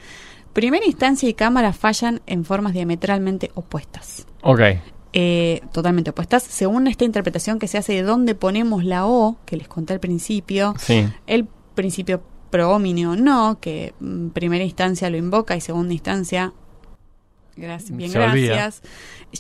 Primera 0.52 0.86
instancia 0.86 1.28
y 1.28 1.34
Cámara 1.34 1.72
fallan 1.72 2.20
en 2.26 2.44
formas 2.44 2.72
diametralmente 2.72 3.50
opuestas 3.54 4.26
Ok. 4.42 4.60
eh, 5.12 5.60
totalmente 5.72 6.10
opuestas. 6.10 6.42
Según 6.42 6.86
esta 6.88 7.04
interpretación 7.04 7.58
que 7.58 7.68
se 7.68 7.78
hace 7.78 7.92
de 7.92 8.02
dónde 8.02 8.34
ponemos 8.34 8.84
la 8.84 9.06
O, 9.06 9.36
que 9.46 9.56
les 9.56 9.68
conté 9.68 9.92
al 9.94 10.00
principio, 10.00 10.74
Sí. 10.78 11.06
el 11.26 11.46
principio 11.74 12.22
pro 12.50 12.74
o 12.76 12.78
no, 12.78 13.58
que 13.60 13.92
en 14.00 14.30
primera 14.30 14.64
instancia 14.64 15.10
lo 15.10 15.16
invoca 15.16 15.56
y 15.56 15.60
segunda 15.60 15.92
instancia, 15.92 16.52
gracias, 17.56 17.96
bien 17.96 18.10
Se 18.10 18.18
olvida. 18.18 18.54
gracias, 18.54 18.82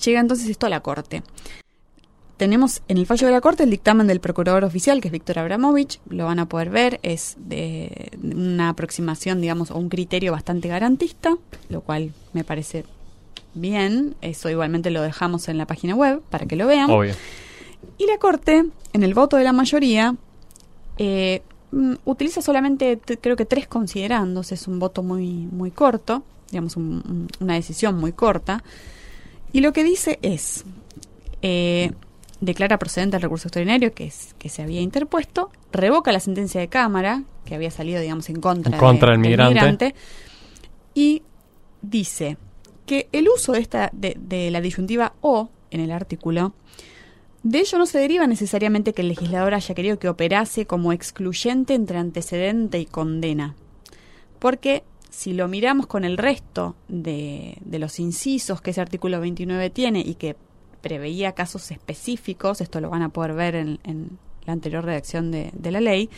llega 0.04 0.20
entonces 0.20 0.48
esto 0.48 0.66
a 0.66 0.68
la 0.68 0.80
Corte. 0.80 1.22
Tenemos 2.36 2.82
en 2.88 2.98
el 2.98 3.06
fallo 3.06 3.26
de 3.26 3.32
la 3.32 3.40
Corte 3.40 3.62
el 3.62 3.70
dictamen 3.70 4.06
del 4.06 4.20
procurador 4.20 4.64
oficial, 4.64 5.00
que 5.00 5.08
es 5.08 5.12
Víctor 5.12 5.38
Abramovich, 5.38 6.00
lo 6.10 6.26
van 6.26 6.38
a 6.38 6.46
poder 6.46 6.68
ver, 6.68 7.00
es 7.02 7.36
de 7.38 8.10
una 8.22 8.68
aproximación, 8.68 9.40
digamos, 9.40 9.70
o 9.70 9.78
un 9.78 9.88
criterio 9.88 10.32
bastante 10.32 10.68
garantista, 10.68 11.36
lo 11.70 11.80
cual 11.80 12.12
me 12.34 12.44
parece 12.44 12.84
bien, 13.54 14.16
eso 14.20 14.50
igualmente 14.50 14.90
lo 14.90 15.00
dejamos 15.00 15.48
en 15.48 15.56
la 15.56 15.66
página 15.66 15.94
web 15.94 16.20
para 16.28 16.44
que 16.44 16.56
lo 16.56 16.66
vean. 16.66 16.90
Obvio. 16.90 17.14
Y 17.96 18.06
la 18.06 18.18
Corte, 18.18 18.66
en 18.92 19.02
el 19.02 19.14
voto 19.14 19.38
de 19.38 19.44
la 19.44 19.54
mayoría, 19.54 20.14
eh, 20.98 21.42
mm, 21.72 21.94
utiliza 22.04 22.42
solamente, 22.42 22.98
creo 22.98 23.36
que 23.36 23.46
tres 23.46 23.66
considerandos, 23.66 24.52
es 24.52 24.68
un 24.68 24.78
voto 24.78 25.02
muy, 25.02 25.48
muy 25.50 25.70
corto, 25.70 26.22
digamos, 26.56 26.76
un- 26.76 27.02
un- 27.08 27.28
una 27.40 27.54
decisión 27.54 27.96
muy 27.98 28.12
corta. 28.12 28.64
Y 29.52 29.60
lo 29.60 29.72
que 29.72 29.84
dice 29.84 30.18
es, 30.22 30.64
eh, 31.42 31.92
declara 32.40 32.78
procedente 32.78 33.16
el 33.16 33.22
recurso 33.22 33.48
extraordinario 33.48 33.92
que, 33.94 34.04
es, 34.06 34.34
que 34.38 34.48
se 34.48 34.62
había 34.62 34.80
interpuesto, 34.80 35.50
revoca 35.72 36.12
la 36.12 36.20
sentencia 36.20 36.60
de 36.60 36.68
Cámara, 36.68 37.22
que 37.44 37.54
había 37.54 37.70
salido, 37.70 38.00
digamos, 38.00 38.28
en 38.28 38.40
contra, 38.40 38.72
En 38.74 38.78
contra 38.80 39.12
de- 39.16 39.18
del 39.18 39.38
migrante. 39.48 39.94
y 40.94 41.22
dice 41.82 42.36
que 42.86 43.08
el 43.12 43.28
uso 43.28 43.52
de, 43.52 43.60
esta, 43.60 43.90
de, 43.92 44.16
de 44.18 44.50
la 44.50 44.60
disyuntiva 44.60 45.14
o 45.20 45.50
en 45.70 45.80
el 45.80 45.90
artículo 45.90 46.52
de 47.42 47.60
ello 47.60 47.78
no 47.78 47.86
se 47.86 47.98
deriva 47.98 48.26
necesariamente 48.26 48.92
que 48.92 49.02
el 49.02 49.08
legislador 49.08 49.54
haya 49.54 49.74
querido 49.74 49.98
que 49.98 50.08
operase 50.08 50.66
como 50.66 50.92
excluyente 50.92 51.74
entre 51.74 51.98
antecedente 51.98 52.78
y 52.80 52.86
condena. 52.86 53.54
Porque 54.40 54.82
si 55.16 55.32
lo 55.32 55.48
miramos 55.48 55.86
con 55.86 56.04
el 56.04 56.18
resto 56.18 56.76
de, 56.88 57.56
de 57.62 57.78
los 57.78 57.98
incisos 58.00 58.60
que 58.60 58.72
ese 58.72 58.82
artículo 58.82 59.18
29 59.18 59.70
tiene 59.70 60.00
y 60.00 60.16
que 60.16 60.36
preveía 60.82 61.32
casos 61.32 61.70
específicos, 61.70 62.60
esto 62.60 62.82
lo 62.82 62.90
van 62.90 63.00
a 63.00 63.08
poder 63.08 63.32
ver 63.32 63.54
en, 63.54 63.80
en 63.84 64.18
la 64.44 64.52
anterior 64.52 64.84
redacción 64.84 65.30
de, 65.30 65.52
de 65.54 65.70
la 65.70 65.80
ley, 65.80 66.10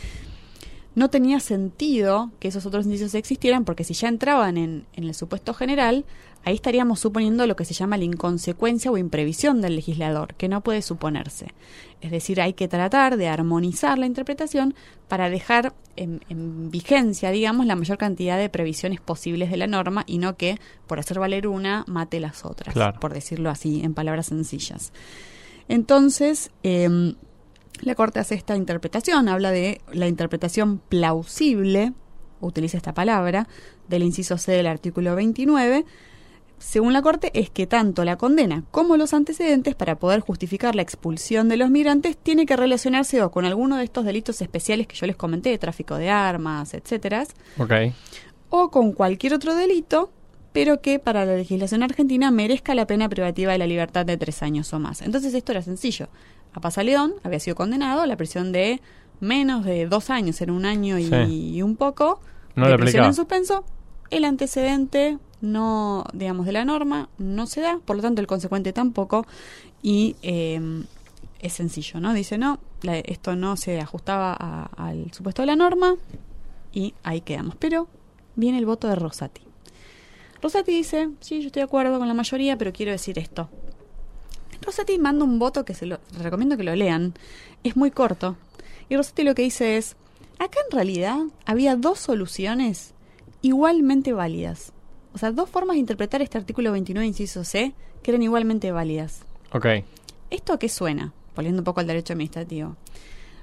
no 0.98 1.08
tenía 1.11 1.40
sentido 1.40 2.30
que 2.40 2.48
esos 2.48 2.66
otros 2.66 2.84
indicios 2.84 3.14
existieran 3.14 3.64
porque 3.64 3.84
si 3.84 3.94
ya 3.94 4.08
entraban 4.08 4.56
en, 4.56 4.87
en 4.94 5.04
el 5.04 5.14
supuesto 5.14 5.54
general, 5.54 6.04
ahí 6.44 6.54
estaríamos 6.54 7.00
suponiendo 7.00 7.46
lo 7.46 7.56
que 7.56 7.64
se 7.64 7.74
llama 7.74 7.96
la 7.96 8.04
inconsecuencia 8.04 8.90
o 8.90 8.96
imprevisión 8.98 9.61
del 9.61 9.76
legislador, 9.76 10.34
que 10.34 10.48
no 10.48 10.61
puede 10.62 10.82
suponerse. 10.82 11.48
Es 12.00 12.11
decir, 12.11 12.40
hay 12.40 12.52
que 12.52 12.68
tratar 12.68 13.16
de 13.16 13.28
armonizar 13.28 13.98
la 13.98 14.06
interpretación 14.06 14.74
para 15.08 15.30
dejar 15.30 15.72
en, 15.96 16.20
en 16.28 16.70
vigencia, 16.70 17.30
digamos, 17.30 17.66
la 17.66 17.74
mayor 17.76 17.98
cantidad 17.98 18.38
de 18.38 18.48
previsiones 18.48 19.00
posibles 19.00 19.50
de 19.50 19.56
la 19.56 19.66
norma 19.66 20.04
y 20.06 20.18
no 20.18 20.37
que, 20.37 20.58
por 20.87 20.98
hacer 21.00 21.18
valer 21.18 21.48
una, 21.48 21.84
mate 21.88 22.20
las 22.20 22.44
otras, 22.44 22.74
Claro. 22.74 23.00
por 23.00 23.12
decirlo 23.14 23.50
así, 23.50 23.82
en 23.82 23.94
palabras 23.94 24.26
sencillas. 24.26 24.92
Entonces, 25.68 26.50
em, 26.62 27.14
la 27.81 27.94
Corte 27.94 28.20
hace 28.20 28.35
esta 28.35 28.57
interpretación, 28.57 29.28
habla 29.28 29.50
de 29.50 29.81
la 29.92 30.09
interpretación 30.09 30.78
plausible, 30.88 31.92
utiliza 32.40 32.76
esta 32.76 32.94
palabra, 32.94 33.48
del 33.88 34.02
inciso 34.02 34.38
C 34.38 34.52
del 34.52 34.66
artículo 34.66 35.14
29. 35.14 35.85
Según 36.59 36.92
la 36.92 37.02
Corte, 37.02 37.31
es 37.35 37.50
que 37.50 37.68
tanto 37.68 38.04
la 38.04 38.16
condena 38.16 38.64
como 38.72 38.96
los 38.96 39.14
antecedentes 39.14 39.76
para 39.76 39.96
poder 39.98 40.20
justificar 40.20 40.74
la 40.74 40.83
expulsión 40.83 41.48
de 41.48 41.57
los 41.57 41.70
migrantes 41.70 42.16
tiene 42.16 42.46
que 42.46 42.57
relacionarse 42.57 43.22
o 43.22 43.31
con 43.31 43.44
alguno 43.44 43.76
de 43.76 43.85
estos 43.85 44.04
delitos 44.04 44.42
especiales 44.42 44.88
que 44.88 44.96
yo 44.96 45.07
les 45.07 45.16
comenté, 45.16 45.57
tráfico 45.59 45.96
de 45.96 46.11
armas, 46.11 46.74
etcétera, 46.74 47.26
o 48.50 48.70
con 48.70 48.92
cualquier 48.92 49.35
otro 49.35 49.54
delito, 49.54 50.11
pero 50.52 50.81
que 50.81 50.98
para 50.98 51.24
la 51.24 51.37
legislación 51.37 51.85
argentina 51.85 52.31
merezca 52.33 52.74
la 52.74 52.87
pena 52.87 53.09
privativa 53.09 53.52
de 53.52 53.59
la 53.59 53.66
libertad 53.66 54.04
de 54.04 54.16
tres 54.16 54.42
años 54.42 54.72
o 54.72 54.81
más. 54.81 55.02
Entonces 55.02 55.35
esto 55.35 55.52
era 55.52 55.62
sencillo. 55.62 56.09
A 56.52 56.82
León 56.82 57.14
había 57.22 57.40
sido 57.40 57.54
condenado 57.56 58.00
a 58.00 58.06
la 58.06 58.16
prisión 58.16 58.52
de 58.52 58.80
menos 59.20 59.64
de 59.64 59.87
dos 59.87 60.11
años, 60.11 60.40
era 60.40 60.52
un 60.52 60.64
año 60.64 60.98
y, 60.98 61.04
Sí. 61.08 61.54
y 61.56 61.62
un 61.62 61.76
poco, 61.76 62.20
No 62.54 62.64
de 62.64 62.70
le 62.72 62.78
prisión 62.78 63.04
en 63.04 63.14
suspenso. 63.14 63.64
El 64.11 64.24
antecedente 64.24 65.18
no, 65.40 66.04
digamos, 66.12 66.46
de 66.46 66.52
la 66.52 66.64
norma 66.64 67.08
no 67.18 67.46
se 67.46 67.61
da, 67.61 67.78
por 67.84 67.94
lo 67.96 68.02
tanto 68.02 68.20
el 68.20 68.26
consecuente 68.26 68.72
tampoco, 68.72 69.26
y 69.82 70.16
eh, 70.22 70.61
es 71.40 71.52
sencillo, 71.52 72.00
¿no? 72.00 72.12
Dice, 72.14 72.38
no, 72.38 72.58
la- 72.82 72.98
esto 72.98 73.37
no 73.37 73.56
se 73.56 73.80
ajustaba 73.80 74.37
a- 74.38 74.68
al 74.76 75.12
supuesto 75.12 75.42
de 75.42 75.46
la 75.46 75.54
norma, 75.56 75.94
y 76.72 76.94
ahí 77.04 77.20
quedamos. 77.20 77.54
Pero 77.56 77.87
viene 78.34 78.58
el 78.58 78.66
voto 78.66 78.88
de 78.88 78.96
Rosati. 78.96 79.42
Rosati 80.42 80.72
dice, 80.72 81.11
sí, 81.20 81.40
yo 81.40 81.46
estoy 81.48 81.61
de 81.61 81.64
acuerdo 81.64 81.98
con 81.98 82.08
la 82.08 82.14
mayoría, 82.14 82.56
pero 82.58 82.72
quiero 82.72 82.92
decir 82.92 83.18
esto. 83.18 83.48
Rosati 84.62 84.99
manda 84.99 85.25
un 85.25 85.38
voto 85.38 85.64
que 85.64 85.75
se 85.75 85.87
lo 85.87 85.99
recomiendo 86.18 86.57
que 86.57 86.64
lo 86.64 86.75
lean. 86.75 87.14
Es 87.64 87.77
muy 87.77 87.90
corto. 87.90 88.37
Y 88.88 88.97
Rosati 88.97 89.23
lo 89.23 89.35
que 89.35 89.42
dice 89.42 89.77
es, 89.77 89.97
acá 90.38 90.59
en 90.64 90.77
realidad 90.77 91.18
había 91.44 91.77
dos 91.77 91.99
soluciones 91.99 92.94
igualmente 93.42 94.12
válidas. 94.12 94.73
O 95.14 95.18
sea, 95.18 95.33
dos 95.33 95.49
formas 95.49 95.75
de 95.75 95.81
interpretar 95.81 96.23
este 96.23 96.38
artículo 96.38 96.73
29, 96.73 97.07
inciso 97.07 97.44
C, 97.44 97.75
que 98.03 98.11
eran 98.11 98.23
igualmente 98.23 98.71
válidas. 98.73 99.23
Ok. 99.53 99.66
¿Esto 100.31 100.53
a 100.53 100.59
qué 100.59 100.68
suena? 100.68 101.12
Volviendo 101.35 101.61
un 101.61 101.64
poco 101.64 101.81
al 101.81 101.87
derecho 101.87 102.12
administrativo. 102.12 102.77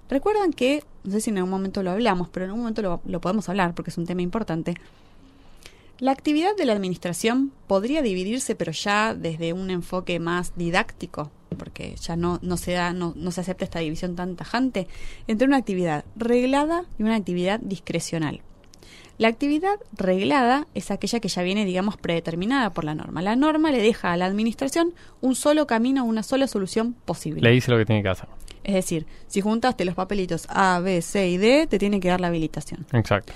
Recuerdan 0.10 0.54
que, 0.54 0.84
no 1.04 1.12
sé 1.12 1.22
si 1.22 1.32
en 1.32 1.38
algún 1.38 1.50
momento 1.50 1.82
lo 1.82 1.92
hablamos, 1.92 2.30
pero 2.30 2.46
en 2.46 2.52
algún 2.52 2.62
momento 2.62 2.82
lo, 2.82 3.02
lo 3.06 3.22
podemos 3.22 3.50
hablar 3.50 3.74
porque 3.74 3.90
es 3.90 3.98
un 3.98 4.06
tema 4.06 4.22
importante. 4.22 4.76
La 6.00 6.12
actividad 6.12 6.56
de 6.58 6.66
la 6.66 6.74
administración 6.74 7.54
podría 7.68 8.02
dividirse, 8.02 8.56
pero 8.56 8.74
ya 8.74 9.16
desde 9.16 9.54
un 9.54 9.70
enfoque 9.70 10.20
más 10.20 10.54
didáctico, 10.58 11.32
porque 11.58 11.96
ya 11.96 12.18
no, 12.18 12.40
no 12.42 12.58
se 12.58 12.74
da, 12.74 12.92
no, 12.92 13.14
no 13.16 13.32
se 13.32 13.42
acepta 13.42 13.64
esta 13.64 13.80
división 13.80 14.16
tan 14.16 14.36
tajante, 14.36 14.88
entre 15.28 15.48
una 15.48 15.58
actividad 15.58 16.04
reglada 16.18 16.84
y 17.00 17.04
una 17.04 17.16
actividad 17.16 17.62
discrecional. 17.62 18.42
La 19.18 19.30
actividad 19.30 19.76
reglada 19.94 20.68
es 20.74 20.92
aquella 20.92 21.22
que 21.22 21.30
ya 21.30 21.42
viene, 21.44 21.64
digamos, 21.64 21.96
predeterminada 21.96 22.72
por 22.72 22.84
la 22.84 22.94
norma. 22.94 23.22
La 23.22 23.38
norma 23.38 23.72
le 23.72 23.82
deja 23.82 24.12
a 24.12 24.18
la 24.18 24.26
administración 24.26 24.94
un 25.22 25.36
solo 25.36 25.66
camino, 25.66 26.04
una 26.04 26.24
sola 26.24 26.48
solución 26.48 26.94
posible. 27.06 27.42
Le 27.42 27.52
dice 27.52 27.72
lo 27.72 27.78
que 27.78 27.86
tiene 27.86 28.04
que 28.04 28.10
hacer. 28.10 28.28
Es 28.66 28.74
decir, 28.74 29.06
si 29.28 29.40
juntaste 29.40 29.86
los 29.86 29.96
papelitos 29.96 30.48
A, 30.50 30.82
B, 30.82 31.02
C 31.02 31.30
y 31.30 31.38
D, 31.38 31.68
te 31.68 31.80
tiene 31.80 32.02
que 32.02 32.10
dar 32.10 32.20
la 32.20 32.28
habilitación. 32.28 32.86
Exacto. 32.92 33.32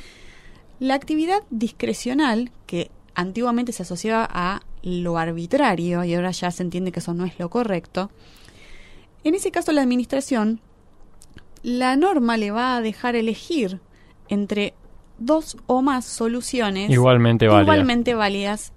La 0.80 0.94
actividad 0.96 1.44
discrecional, 1.50 2.52
que 2.66 2.90
antiguamente 3.16 3.72
se 3.74 3.84
asociaba 3.84 4.28
a 4.32 4.62
lo 4.82 5.18
arbitrario 5.18 6.04
y 6.06 6.14
ahora 6.14 6.32
ya 6.32 6.52
se 6.52 6.64
entiende 6.64 6.92
que 6.92 7.00
eso 7.00 7.14
no 7.14 7.26
es 7.26 7.38
lo 7.38 7.50
correcto, 7.50 8.10
en 9.26 9.36
ese 9.36 9.52
caso 9.52 9.72
la 9.74 9.82
administración, 9.82 10.62
la 11.64 11.98
norma 11.98 12.38
le 12.38 12.52
va 12.52 12.78
a 12.78 12.82
dejar 12.82 13.16
elegir 13.18 13.82
entre 14.30 14.74
dos 15.18 15.58
o 15.68 15.82
más 15.82 16.06
soluciones 16.06 16.90
Igualmente 16.90 17.48
válidas. 17.48 17.64
igualmente 17.64 18.16
válidas 18.16 18.72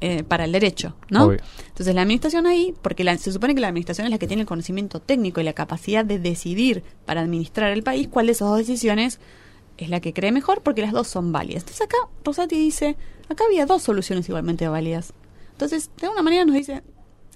eh, 0.00 0.24
para 0.24 0.44
el 0.46 0.52
derecho, 0.52 0.96
¿no? 1.10 1.26
Obvio. 1.26 1.38
Entonces 1.68 1.94
la 1.94 2.02
administración 2.02 2.46
ahí, 2.46 2.74
porque 2.82 3.04
la- 3.04 3.16
se 3.18 3.30
supone 3.30 3.54
que 3.54 3.60
la 3.60 3.68
administración 3.68 4.06
es 4.06 4.10
la 4.10 4.18
que 4.18 4.26
tiene 4.26 4.40
el 4.42 4.48
conocimiento 4.48 4.98
técnico 4.98 5.40
y 5.40 5.44
la 5.44 5.52
capacidad 5.52 6.04
de 6.04 6.18
decidir 6.18 6.82
para 7.04 7.20
administrar 7.20 7.70
el 7.70 7.84
país 7.84 8.08
cuál 8.08 8.26
de 8.26 8.32
esas 8.32 8.48
dos 8.48 8.58
decisiones 8.58 9.20
es 9.84 9.90
la 9.90 10.00
que 10.00 10.12
cree 10.12 10.32
mejor, 10.32 10.62
porque 10.62 10.82
las 10.82 10.92
dos 10.92 11.08
son 11.08 11.32
válidas. 11.32 11.62
Entonces 11.62 11.82
acá 11.82 11.96
Rosati 12.24 12.56
dice, 12.56 12.96
acá 13.28 13.44
había 13.46 13.66
dos 13.66 13.82
soluciones 13.82 14.28
igualmente 14.28 14.68
válidas. 14.68 15.12
Entonces, 15.52 15.90
de 16.00 16.06
alguna 16.06 16.22
manera 16.22 16.44
nos 16.44 16.54
dice, 16.54 16.82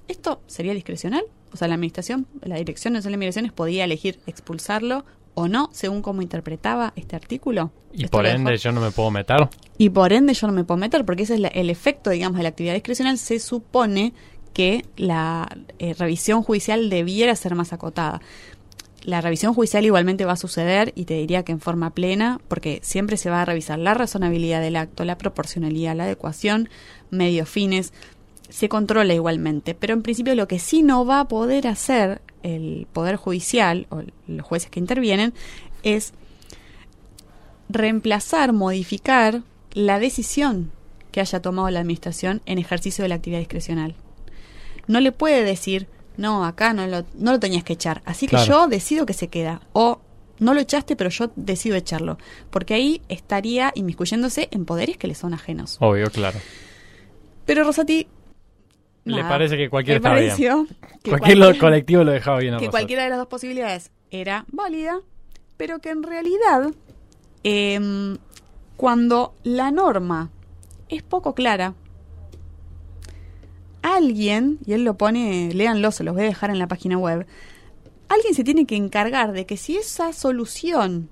¿esto 0.09 0.41
sería 0.47 0.73
discrecional? 0.75 1.25
O 1.53 1.57
sea, 1.57 1.69
la 1.69 1.75
administración, 1.75 2.27
la 2.43 2.57
Dirección 2.57 2.95
Nacional 2.95 3.13
de 3.13 3.19
Migraciones 3.19 3.53
podía 3.53 3.85
elegir 3.85 4.19
expulsarlo 4.27 5.05
o 5.35 5.49
no, 5.49 5.69
según 5.73 6.01
cómo 6.03 6.23
interpretaba 6.23 6.93
este 6.97 7.17
artículo. 7.17 7.73
Y 7.93 8.05
Esto 8.05 8.17
por 8.19 8.25
dejó- 8.25 8.37
ende 8.37 8.57
yo 8.57 8.73
no 8.73 8.81
me 8.81 8.91
puedo 8.93 9.11
meter. 9.11 9.37
y 9.79 9.91
por 9.91 10.13
ende 10.13 10.33
yo 10.35 10.47
no 10.47 10.53
me 10.53 10.65
puedo 10.65 10.79
meter, 10.79 11.05
porque 11.05 11.25
ese 11.25 11.35
es 11.35 11.41
la- 11.41 11.49
el 11.49 11.71
efecto, 11.71 12.11
digamos, 12.11 12.37
de 12.39 12.45
la 12.45 12.49
actividad 12.51 12.75
discrecional. 12.75 13.19
Se 13.19 13.39
supone 13.41 14.15
que 14.53 14.85
la 14.97 15.49
eh, 15.81 15.95
revisión 15.95 16.43
judicial 16.45 16.89
debiera 16.89 17.35
ser 17.35 17.57
más 17.57 17.73
acotada. 17.73 18.21
La 19.05 19.21
revisión 19.21 19.53
judicial 19.53 19.85
igualmente 19.85 20.25
va 20.25 20.33
a 20.33 20.37
suceder 20.37 20.93
y 20.97 21.05
te 21.05 21.15
diría 21.15 21.45
que 21.45 21.53
en 21.53 21.61
forma 21.61 21.91
plena, 21.91 22.41
porque 22.49 22.81
siempre 22.83 23.19
se 23.19 23.29
va 23.29 23.43
a 23.43 23.45
revisar 23.45 23.79
la 23.79 23.93
razonabilidad 23.93 24.63
del 24.63 24.77
acto, 24.77 25.05
la 25.05 25.19
proporcionalidad, 25.19 25.95
la 25.95 26.05
adecuación, 26.05 26.71
medios 27.11 27.49
fines, 27.49 27.93
se 28.49 28.71
controla 28.71 29.13
igualmente. 29.13 29.75
Pero 29.75 29.93
en 29.93 30.03
principio 30.03 30.35
lo 30.35 30.49
que 30.49 30.59
sí 30.59 30.83
no 30.83 31.05
va 31.05 31.21
a 31.21 31.29
poder 31.29 31.67
hacer 31.67 32.23
el 32.43 32.87
Poder 32.93 33.17
Judicial 33.17 33.87
o 33.91 34.03
los 34.27 34.47
jueces 34.47 34.71
que 34.71 34.81
intervienen 34.81 35.35
es 35.83 36.15
reemplazar, 37.69 38.55
modificar 38.55 39.43
la 39.73 39.99
decisión 39.99 40.73
que 41.11 41.21
haya 41.21 41.43
tomado 41.43 41.69
la 41.71 41.81
administración 41.81 42.41
en 42.47 42.59
ejercicio 42.59 43.03
de 43.03 43.11
la 43.11 43.17
actividad 43.17 43.41
discrecional. 43.41 43.95
No 44.87 45.01
le 45.01 45.13
puede 45.13 45.45
decir, 45.45 45.89
no, 46.17 46.45
acá 46.45 46.73
no 46.73 46.87
lo, 46.87 47.05
no 47.15 47.33
lo 47.33 47.41
tenías 47.41 47.65
que 47.65 47.73
echar, 47.73 48.03
así 48.05 48.27
que 48.27 48.37
yo 48.39 48.67
decido 48.69 49.07
que 49.07 49.13
se 49.15 49.29
queda. 49.29 49.61
O 49.73 50.01
no 50.39 50.55
lo 50.55 50.61
echaste, 50.61 50.97
pero 50.97 51.11
yo 51.11 51.31
decido 51.37 51.77
echarlo. 51.77 52.19
Porque 52.51 52.75
ahí 52.75 53.03
estaría 53.09 53.73
inmiscuyéndose 53.75 54.49
en 54.51 54.65
poderes 54.65 54.97
que 54.97 55.07
le 55.07 55.15
son 55.15 55.35
ajenos. 55.35 55.77
Obvio, 55.81 56.11
claro. 56.11 56.39
Pero 57.47 57.65
Rosati... 57.65 58.09
Le 59.05 59.17
nada, 59.19 59.29
parece 59.29 59.57
que 59.57 59.69
cualquier 59.71 59.99
está 59.99 60.15
bien. 60.15 60.35
que 61.03 61.11
Cualquier 61.11 61.59
colectivo 61.59 62.05
lo 62.05 62.13
dejaba 62.13 62.39
bien 62.39 62.55
a 62.55 62.57
que 62.57 62.67
Rosati. 62.67 62.71
cualquiera 62.71 63.05
de 63.05 63.11
las 63.11 63.19
dos 63.19 63.29
posibilidades 63.29 63.91
era 64.11 64.47
válida, 64.51 65.01
pero 65.57 65.79
que 65.81 65.91
en 65.91 66.03
realidad, 66.03 66.73
em, 67.43 68.17
cuando 68.77 69.35
la 69.45 69.71
norma 69.71 70.31
es 70.89 71.03
poco 71.03 71.35
clara, 71.35 71.75
alguien, 73.85 74.59
y 74.67 74.73
él 74.73 74.83
lo 74.83 74.97
pone, 74.97 75.53
léanlo, 75.53 75.91
se 75.91 76.05
los 76.05 76.15
voy 76.15 76.25
a 76.25 76.27
dejar 76.27 76.51
en 76.51 76.59
la 76.59 76.67
página 76.67 76.97
web, 76.97 77.27
alguien 78.09 78.35
se 78.35 78.43
tiene 78.43 78.65
que 78.65 78.77
encargar 78.77 79.33
de 79.33 79.45
que 79.45 79.57
si 79.57 79.77
esa 79.77 80.13
solución 80.13 81.11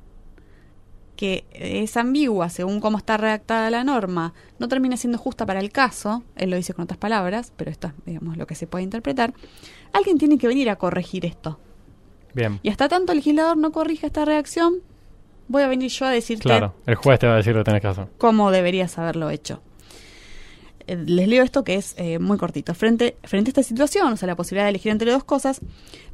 que 1.16 1.44
es 1.52 1.96
ambigua 1.98 2.48
según 2.48 2.80
cómo 2.80 2.96
está 2.96 3.18
redactada 3.18 3.70
la 3.70 3.84
norma, 3.84 4.32
no 4.58 4.68
termina 4.68 4.96
siendo 4.96 5.18
justa 5.18 5.44
para 5.44 5.60
el 5.60 5.70
caso, 5.70 6.22
él 6.34 6.50
lo 6.50 6.56
dice 6.56 6.72
con 6.72 6.84
otras 6.84 6.98
palabras, 6.98 7.52
pero 7.56 7.70
esto 7.70 7.88
es 7.88 7.94
digamos, 8.06 8.38
lo 8.38 8.46
que 8.46 8.54
se 8.54 8.66
puede 8.66 8.84
interpretar, 8.84 9.34
alguien 9.92 10.16
tiene 10.16 10.38
que 10.38 10.48
venir 10.48 10.70
a 10.70 10.76
corregir 10.76 11.26
esto. 11.26 11.58
Bien. 12.34 12.58
Y 12.62 12.70
hasta 12.70 12.88
tanto 12.88 13.12
el 13.12 13.18
legislador 13.18 13.58
no 13.58 13.70
corrija 13.70 14.06
esta 14.06 14.24
reacción, 14.24 14.76
voy 15.46 15.62
a 15.62 15.68
venir 15.68 15.90
yo 15.90 16.06
a 16.06 16.10
decirte 16.10 16.44
Claro, 16.44 16.74
el 16.86 16.94
juez 16.94 17.18
te 17.18 17.26
va 17.26 17.34
a 17.34 17.36
decir 17.36 17.52
lo 17.52 17.60
que 17.60 17.64
tenés 17.64 17.82
que 17.82 17.88
hacer. 17.88 18.06
cómo 18.16 18.50
deberías 18.50 18.98
haberlo 18.98 19.28
hecho. 19.28 19.60
Eh, 20.86 20.96
Les 21.06 21.28
leo 21.28 21.42
esto 21.42 21.64
que 21.64 21.74
es 21.74 21.94
eh, 21.96 22.18
muy 22.18 22.38
cortito. 22.38 22.74
Frente, 22.74 23.16
a 23.22 23.36
esta 23.36 23.62
situación, 23.62 24.12
o 24.12 24.16
sea, 24.16 24.26
la 24.26 24.36
posibilidad 24.36 24.64
de 24.64 24.70
elegir 24.70 24.92
entre 24.92 25.10
dos 25.10 25.24
cosas, 25.24 25.60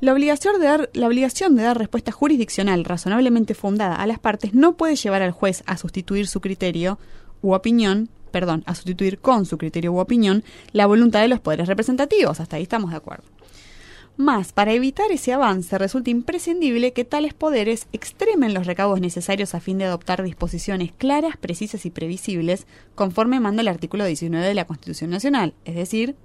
la 0.01 0.13
obligación, 0.13 0.61
de 0.61 0.67
dar, 0.67 0.91
la 0.93 1.07
obligación 1.07 1.57
de 1.57 1.63
dar 1.63 1.79
respuesta 1.79 2.13
jurisdiccional 2.13 2.85
razonablemente 2.85 3.55
fundada 3.55 3.97
a 3.97 4.07
las 4.07 4.19
partes 4.19 4.55
no 4.55 4.77
puede 4.77 4.97
llevar 4.97 5.23
al 5.23 5.33
juez 5.33 5.63
a 5.67 5.77
sustituir 5.77 6.27
su 6.27 6.41
criterio 6.41 6.99
u 7.43 7.53
opinión, 7.53 8.09
perdón, 8.31 8.63
a 8.67 8.75
sustituir 8.75 9.19
con 9.19 9.47
su 9.47 9.59
criterio 9.59 9.93
u 9.93 9.99
opinión 9.99 10.45
la 10.73 10.87
voluntad 10.87 11.21
de 11.21 11.29
los 11.29 11.41
poderes 11.41 11.69
representativos. 11.69 12.41
Hasta 12.41 12.57
ahí 12.57 12.63
estamos 12.63 12.91
de 12.91 12.97
acuerdo. 12.97 13.25
Más, 14.19 14.53
para 14.53 14.73
evitar 14.73 15.13
ese 15.13 15.33
avance, 15.33 15.79
resulta 15.79 16.11
imprescindible 16.11 16.93
que 16.93 17.05
tales 17.05 17.35
poderes 17.35 17.87
extremen 17.93 18.53
los 18.53 18.67
recaudos 18.67 19.01
necesarios 19.01 19.55
a 19.55 19.61
fin 19.61 19.79
de 19.79 19.85
adoptar 19.85 20.25
disposiciones 20.25 20.91
claras, 20.91 21.37
precisas 21.37 21.87
y 21.87 21.91
previsibles, 21.91 22.67
conforme 22.97 23.39
manda 23.39 23.63
el 23.63 23.69
artículo 23.69 24.05
19 24.05 24.45
de 24.45 24.55
la 24.55 24.67
Constitución 24.67 25.11
Nacional. 25.11 25.55
Es 25.65 25.77
decir, 25.77 26.17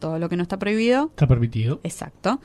todo 0.00 0.18
lo 0.18 0.28
que 0.28 0.36
no 0.36 0.42
está 0.42 0.58
prohibido, 0.58 1.04
Está 1.10 1.28
permitido. 1.28 1.78
exacto. 1.84 2.40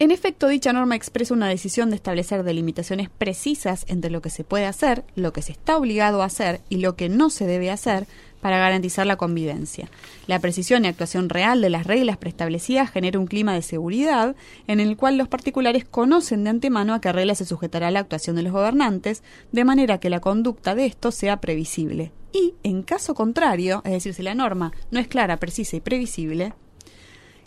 En 0.00 0.10
efecto, 0.10 0.48
dicha 0.48 0.72
norma 0.72 0.96
expresa 0.96 1.32
una 1.34 1.46
decisión 1.46 1.90
de 1.90 1.96
establecer 1.96 2.42
delimitaciones 2.42 3.08
precisas 3.08 3.84
entre 3.86 4.10
lo 4.10 4.20
que 4.20 4.30
se 4.30 4.42
puede 4.42 4.66
hacer, 4.66 5.04
lo 5.14 5.32
que 5.32 5.42
se 5.42 5.52
está 5.52 5.76
obligado 5.76 6.22
a 6.22 6.24
hacer 6.24 6.60
y 6.70 6.78
lo 6.78 6.96
que 6.96 7.08
no 7.08 7.30
se 7.30 7.46
debe 7.46 7.70
hacer 7.70 8.06
para 8.40 8.58
garantizar 8.58 9.06
la 9.06 9.16
convivencia. 9.16 9.88
La 10.26 10.38
precisión 10.38 10.84
y 10.84 10.88
actuación 10.88 11.28
real 11.28 11.60
de 11.60 11.70
las 11.70 11.86
reglas 11.86 12.16
preestablecidas 12.16 12.90
genera 12.90 13.18
un 13.18 13.26
clima 13.26 13.54
de 13.54 13.62
seguridad 13.62 14.34
en 14.66 14.80
el 14.80 14.96
cual 14.96 15.18
los 15.18 15.28
particulares 15.28 15.84
conocen 15.84 16.44
de 16.44 16.50
antemano 16.50 16.94
a 16.94 17.00
qué 17.00 17.12
regla 17.12 17.34
se 17.34 17.44
sujetará 17.44 17.90
la 17.90 18.00
actuación 18.00 18.36
de 18.36 18.42
los 18.42 18.52
gobernantes, 18.52 19.22
de 19.52 19.64
manera 19.64 19.98
que 19.98 20.10
la 20.10 20.20
conducta 20.20 20.74
de 20.74 20.86
estos 20.86 21.14
sea 21.14 21.40
previsible. 21.40 22.12
Y, 22.32 22.54
en 22.62 22.82
caso 22.82 23.14
contrario, 23.14 23.82
es 23.84 23.92
decir, 23.92 24.14
si 24.14 24.22
la 24.22 24.34
norma 24.34 24.72
no 24.90 25.00
es 25.00 25.08
clara, 25.08 25.38
precisa 25.38 25.76
y 25.76 25.80
previsible, 25.80 26.54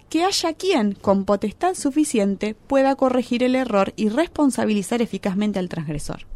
que 0.10 0.23
haya 0.23 0.53
quien, 0.53 0.93
con 0.93 1.25
potestad 1.25 1.73
suficiente, 1.73 2.53
pueda 2.53 2.95
corregir 2.95 3.43
el 3.43 3.56
error 3.56 3.93
y 3.95 4.10
responsabilizar 4.10 5.01
eficazmente 5.01 5.58
al 5.58 5.69
transgresor. 5.69 6.27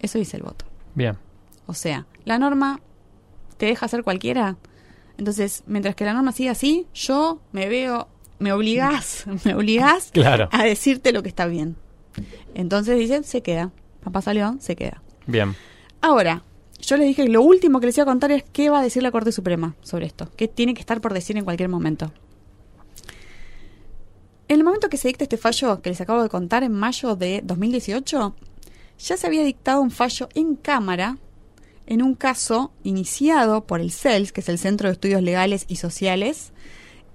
Eso 0.00 0.18
dice 0.18 0.36
el 0.36 0.44
voto. 0.44 0.66
Bien. 0.94 1.16
O 1.66 1.74
sea, 1.74 2.06
la 2.24 2.38
norma 2.38 2.80
te 3.58 3.66
deja 3.66 3.84
hacer 3.86 4.02
cualquiera. 4.02 4.56
Entonces, 5.18 5.62
mientras 5.66 5.94
que 5.94 6.04
la 6.04 6.14
norma 6.14 6.32
siga 6.32 6.52
así, 6.52 6.86
yo 6.94 7.40
me 7.52 7.68
veo, 7.68 8.08
me 8.38 8.52
obligás, 8.52 9.26
me 9.44 9.54
obligás 9.54 10.10
Claro. 10.12 10.48
a 10.52 10.64
decirte 10.64 11.12
lo 11.12 11.22
que 11.22 11.28
está 11.28 11.46
bien. 11.46 11.76
Entonces 12.54 12.98
dice, 12.98 13.22
se 13.24 13.42
queda. 13.42 13.70
Papá 14.02 14.22
salió, 14.22 14.56
se 14.60 14.74
queda. 14.76 15.02
Bien. 15.26 15.54
Ahora, 16.00 16.42
yo 16.80 16.96
les 16.96 17.08
dije 17.08 17.24
que 17.24 17.28
lo 17.28 17.42
último 17.42 17.80
que 17.80 17.86
les 17.86 17.96
iba 17.98 18.04
a 18.04 18.06
contar 18.06 18.30
es 18.30 18.44
qué 18.52 18.70
va 18.70 18.78
a 18.78 18.82
decir 18.82 19.02
la 19.02 19.10
Corte 19.10 19.32
Suprema 19.32 19.74
sobre 19.82 20.06
esto. 20.06 20.30
¿Qué 20.36 20.46
tiene 20.48 20.72
que 20.74 20.80
estar 20.80 21.00
por 21.00 21.12
decir 21.12 21.36
en 21.36 21.44
cualquier 21.44 21.68
momento? 21.68 22.12
En 24.48 24.58
el 24.58 24.64
momento 24.64 24.88
que 24.88 24.96
se 24.96 25.08
dicta 25.08 25.24
este 25.24 25.36
fallo 25.36 25.82
que 25.82 25.90
les 25.90 26.00
acabo 26.00 26.22
de 26.22 26.28
contar 26.28 26.62
en 26.62 26.72
mayo 26.72 27.16
de 27.16 27.42
2018, 27.44 28.34
ya 28.98 29.16
se 29.16 29.26
había 29.26 29.44
dictado 29.44 29.80
un 29.82 29.90
fallo 29.90 30.28
en 30.34 30.56
Cámara 30.56 31.18
en 31.88 32.02
un 32.02 32.14
caso 32.14 32.70
iniciado 32.84 33.66
por 33.66 33.80
el 33.80 33.90
CELS, 33.90 34.32
que 34.32 34.42
es 34.42 34.48
el 34.50 34.58
Centro 34.58 34.88
de 34.88 34.92
Estudios 34.92 35.22
Legales 35.22 35.64
y 35.68 35.76
Sociales, 35.76 36.52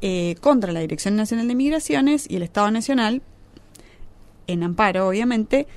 eh, 0.02 0.36
contra 0.42 0.72
la 0.72 0.80
Dirección 0.80 1.16
Nacional 1.16 1.48
de 1.48 1.54
Migraciones 1.54 2.26
y 2.28 2.38
el 2.38 2.42
Estado 2.42 2.72
Nacional, 2.72 3.22
en 4.48 4.64
amparo 4.64 5.08
obviamente, 5.08 5.68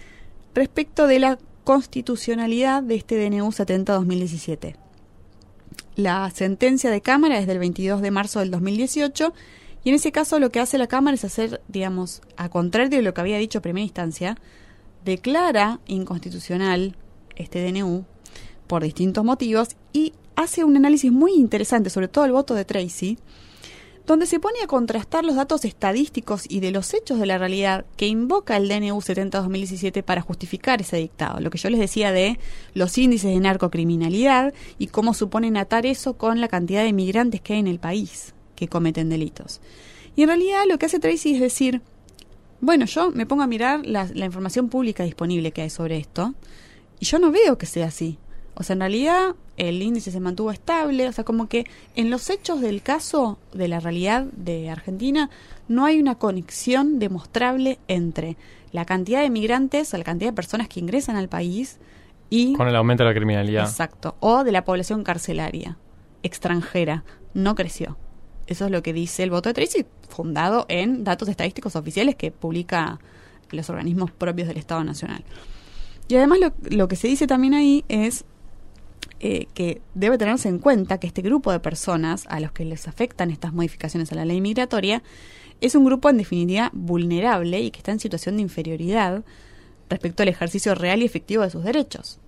respecto 0.55 1.07
de 1.07 1.19
la 1.19 1.39
constitucionalidad 1.65 2.83
de 2.83 2.95
este 2.95 3.17
DNU 3.17 3.51
70-2017. 3.51 4.77
La 5.95 6.31
sentencia 6.31 6.91
de 6.91 7.03
Cámara 7.03 7.39
es 7.39 7.47
del 7.47 7.59
22 7.59 8.01
de 8.01 8.11
marzo 8.11 8.41
del 8.41 8.51
2018 8.51 9.35
y 9.85 9.91
en 9.91 9.95
ese 9.97 10.11
caso 10.11 10.41
lo 10.41 10.51
que 10.51 10.61
hace 10.61 10.79
la 10.79 10.87
Cámara 10.87 11.17
es 11.17 11.25
hacer, 11.25 11.61
digamos, 11.69 12.23
a 12.39 12.49
contrario 12.49 12.89
de 12.89 13.03
lo 13.03 13.13
que 13.13 13.21
había 13.21 13.37
dicho 13.37 13.59
en 13.59 13.63
primera 13.63 13.85
instancia, 13.85 14.39
declara 15.05 15.81
inconstitucional 15.87 16.97
este 17.37 17.63
DNU 17.63 18.07
por 18.67 18.83
distintos 18.83 19.25
motivos 19.25 19.71
y 19.93 20.13
hace 20.35 20.65
un 20.65 20.77
análisis 20.77 21.11
muy 21.11 21.33
interesante, 21.33 21.91
sobre 21.91 22.09
todo 22.09 22.25
el 22.25 22.33
voto 22.33 22.55
de 22.55 22.65
Tracy, 22.65 23.19
donde 24.07 24.27
se 24.27 24.39
pone 24.39 24.61
a 24.63 24.69
contrastar 24.69 25.25
los 25.25 25.35
datos 25.35 25.65
estadísticos 25.65 26.45
y 26.49 26.61
de 26.61 26.71
los 26.71 26.95
hechos 26.95 27.19
de 27.19 27.27
la 27.27 27.39
realidad 27.39 27.85
que 27.97 28.07
invoca 28.07 28.57
el 28.57 28.69
DNU 28.69 29.01
70-2017 29.01 30.03
para 30.05 30.21
justificar 30.23 30.81
ese 30.81 30.97
dictado. 30.99 31.41
Lo 31.41 31.51
que 31.51 31.59
yo 31.59 31.71
les 31.71 31.81
decía 31.81 32.13
de 32.13 32.39
los 32.73 32.97
índices 32.99 33.35
de 33.35 33.41
narcocriminalidad 33.41 34.55
y 34.79 34.87
cómo 34.87 35.13
suponen 35.13 35.57
atar 35.57 35.87
eso 35.87 36.17
con 36.17 36.41
la 36.41 36.49
cantidad 36.49 36.85
de 36.85 36.93
migrantes 36.93 37.41
que 37.41 37.55
hay 37.55 37.59
en 37.59 37.67
el 37.67 37.81
país 37.81 38.33
que 38.55 38.69
cometen 38.69 39.09
delitos. 39.09 39.61
Y 40.15 40.23
en 40.23 40.29
realidad 40.29 40.63
lo 40.69 40.79
que 40.79 40.87
hace 40.87 41.01
Tracy 41.01 41.35
es 41.35 41.41
decir, 41.41 41.83
bueno, 42.61 42.87
yo 42.87 43.11
me 43.11 43.27
pongo 43.27 43.43
a 43.43 43.49
mirar 43.49 43.85
la, 43.85 44.09
la 44.15 44.25
información 44.25 44.69
pública 44.69 45.03
disponible 45.03 45.51
que 45.51 45.63
hay 45.63 45.71
sobre 45.71 45.99
esto 45.99 46.35
y 47.01 47.07
yo 47.07 47.19
no 47.19 47.33
veo 47.33 47.59
que 47.59 47.67
sea 47.67 47.87
así. 47.87 48.19
O 48.59 48.63
sea, 48.63 48.75
en 48.75 48.81
realidad 48.81 49.37
el 49.59 49.83
índice 49.83 50.11
se 50.11 50.19
mantuvo 50.19 50.51
estable, 50.51 51.09
o 51.09 51.13
sea, 51.13 51.25
como 51.25 51.47
que 51.47 51.67
en 51.95 52.11
los 52.11 52.31
hechos 52.31 52.61
del 52.61 52.83
caso 52.83 53.39
de 53.53 53.69
la 53.69 53.81
realidad 53.81 54.25
de 54.33 54.71
Argentina 54.71 55.29
no 55.69 55.85
hay 55.85 56.01
una 56.01 56.17
conexión 56.17 56.99
demostrable 56.99 57.79
entre 57.87 58.37
la 58.73 58.87
cantidad 58.87 59.21
de 59.21 59.31
migrantes 59.31 59.93
o 59.93 59.99
la 59.99 60.05
cantidad 60.05 60.31
de 60.31 60.35
personas 60.35 60.69
que 60.69 60.81
ingresan 60.81 61.17
al 61.17 61.29
país 61.29 61.79
y... 62.31 62.55
Con 62.55 62.69
el 62.69 62.77
aumento 62.77 63.05
de 63.05 63.11
la 63.11 63.15
criminalidad. 63.15 63.69
Exacto, 63.69 64.17
o 64.21 64.43
de 64.43 64.53
la 64.53 64.65
población 64.65 65.05
carcelaria 65.05 65.77
extranjera. 66.23 67.05
No 67.35 67.55
creció. 67.55 67.97
Eso 68.47 68.67
es 68.67 68.71
lo 68.71 68.83
que 68.83 68.93
dice 68.93 69.23
el 69.23 69.31
voto 69.31 69.49
de 69.49 69.55
Tracy, 69.55 69.87
fundado 70.09 70.65
en 70.69 71.05
datos 71.05 71.29
estadísticos 71.29 71.77
oficiales 71.77 72.15
que 72.17 72.31
publica 72.31 73.01
los 73.51 73.69
organismos 73.71 74.11
propios 74.11 74.49
del 74.49 74.57
Estado 74.57 74.83
Nacional. 74.83 75.25
Y 76.09 76.17
además 76.17 76.39
lo, 76.39 76.53
lo 76.71 76.89
que 76.89 76.97
se 76.97 77.09
dice 77.09 77.27
también 77.27 77.55
ahí 77.55 77.85
es 77.89 78.25
eh, 79.19 79.47
que 79.55 79.81
debe 79.95 80.19
tenerse 80.19 80.49
en 80.49 80.59
cuenta 80.59 80.99
que 80.99 81.07
este 81.07 81.23
grupo 81.23 81.51
de 81.51 81.61
personas 81.61 82.27
a 82.29 82.39
los 82.39 82.53
que 82.53 82.67
les 82.67 82.87
afectan 82.87 83.31
estas 83.31 83.55
modificaciones 83.55 84.13
a 84.13 84.15
la 84.15 84.27
ley 84.27 84.43
migratoria 84.43 85.03
es 85.63 85.75
un 85.75 85.87
grupo 85.87 86.11
en 86.11 86.19
definitiva 86.19 86.71
vulnerable 86.75 87.61
y 87.61 87.71
que 87.71 87.79
está 87.79 87.93
en 87.93 87.99
situación 87.99 88.37
de 88.37 88.43
inferioridad 88.43 89.25
respecto 89.89 90.23
al 90.23 90.29
ejercicio 90.29 90.75
real 90.75 91.01
y 91.01 91.07
efectivo 91.07 91.43
de 91.43 91.51
sus 91.51 91.65
derechos. 91.65 92.19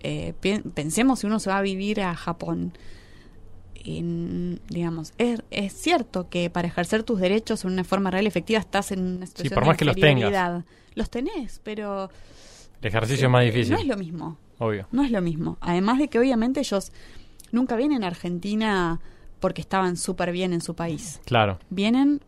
Eh, 0.00 0.34
pensemos 0.74 1.20
si 1.20 1.26
uno 1.26 1.38
se 1.38 1.50
va 1.50 1.58
a 1.58 1.62
vivir 1.62 2.00
a 2.00 2.14
Japón. 2.14 2.72
En, 3.84 4.60
digamos, 4.68 5.12
es, 5.18 5.42
es, 5.52 5.72
cierto 5.72 6.28
que 6.28 6.50
para 6.50 6.66
ejercer 6.66 7.04
tus 7.04 7.20
derechos 7.20 7.64
en 7.64 7.70
una 7.70 7.84
forma 7.84 8.10
real 8.10 8.24
y 8.24 8.28
efectiva 8.28 8.58
estás 8.58 8.90
en 8.90 9.00
una 9.00 9.26
situación 9.26 9.50
sí, 9.50 9.54
por 9.54 9.64
más 9.64 9.76
de 9.76 9.78
que 9.78 9.84
los 9.84 9.96
tengas. 9.96 10.64
Los 10.96 11.08
tenés, 11.08 11.60
pero... 11.62 12.10
El 12.82 12.88
ejercicio 12.88 13.26
es 13.26 13.30
más 13.30 13.44
difícil. 13.44 13.74
No 13.74 13.78
es 13.78 13.86
lo 13.86 13.96
mismo. 13.96 14.38
Obvio. 14.58 14.86
No 14.92 15.02
es 15.02 15.10
lo 15.10 15.20
mismo. 15.20 15.58
Además 15.60 15.98
de 15.98 16.08
que 16.08 16.18
obviamente 16.18 16.60
ellos 16.60 16.92
nunca 17.52 17.76
vienen 17.76 18.04
a 18.04 18.08
Argentina 18.08 19.00
porque 19.40 19.60
estaban 19.60 19.96
súper 19.96 20.32
bien 20.32 20.52
en 20.52 20.60
su 20.60 20.74
país. 20.74 21.20
Claro. 21.26 21.58
Vienen 21.70 22.20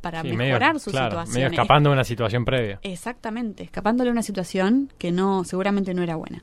para 0.00 0.22
Sí, 0.22 0.32
mejorar 0.32 0.70
medio, 0.74 0.80
su 0.80 0.90
claro, 0.90 1.10
situación. 1.10 1.34
medio 1.34 1.48
escapando 1.48 1.90
de 1.90 1.94
una 1.94 2.04
situación 2.04 2.44
previa. 2.44 2.80
Exactamente, 2.82 3.62
escapándole 3.62 4.10
a 4.10 4.12
una 4.12 4.22
situación 4.22 4.92
que 4.98 5.12
no, 5.12 5.44
seguramente 5.44 5.94
no 5.94 6.02
era 6.02 6.16
buena. 6.16 6.42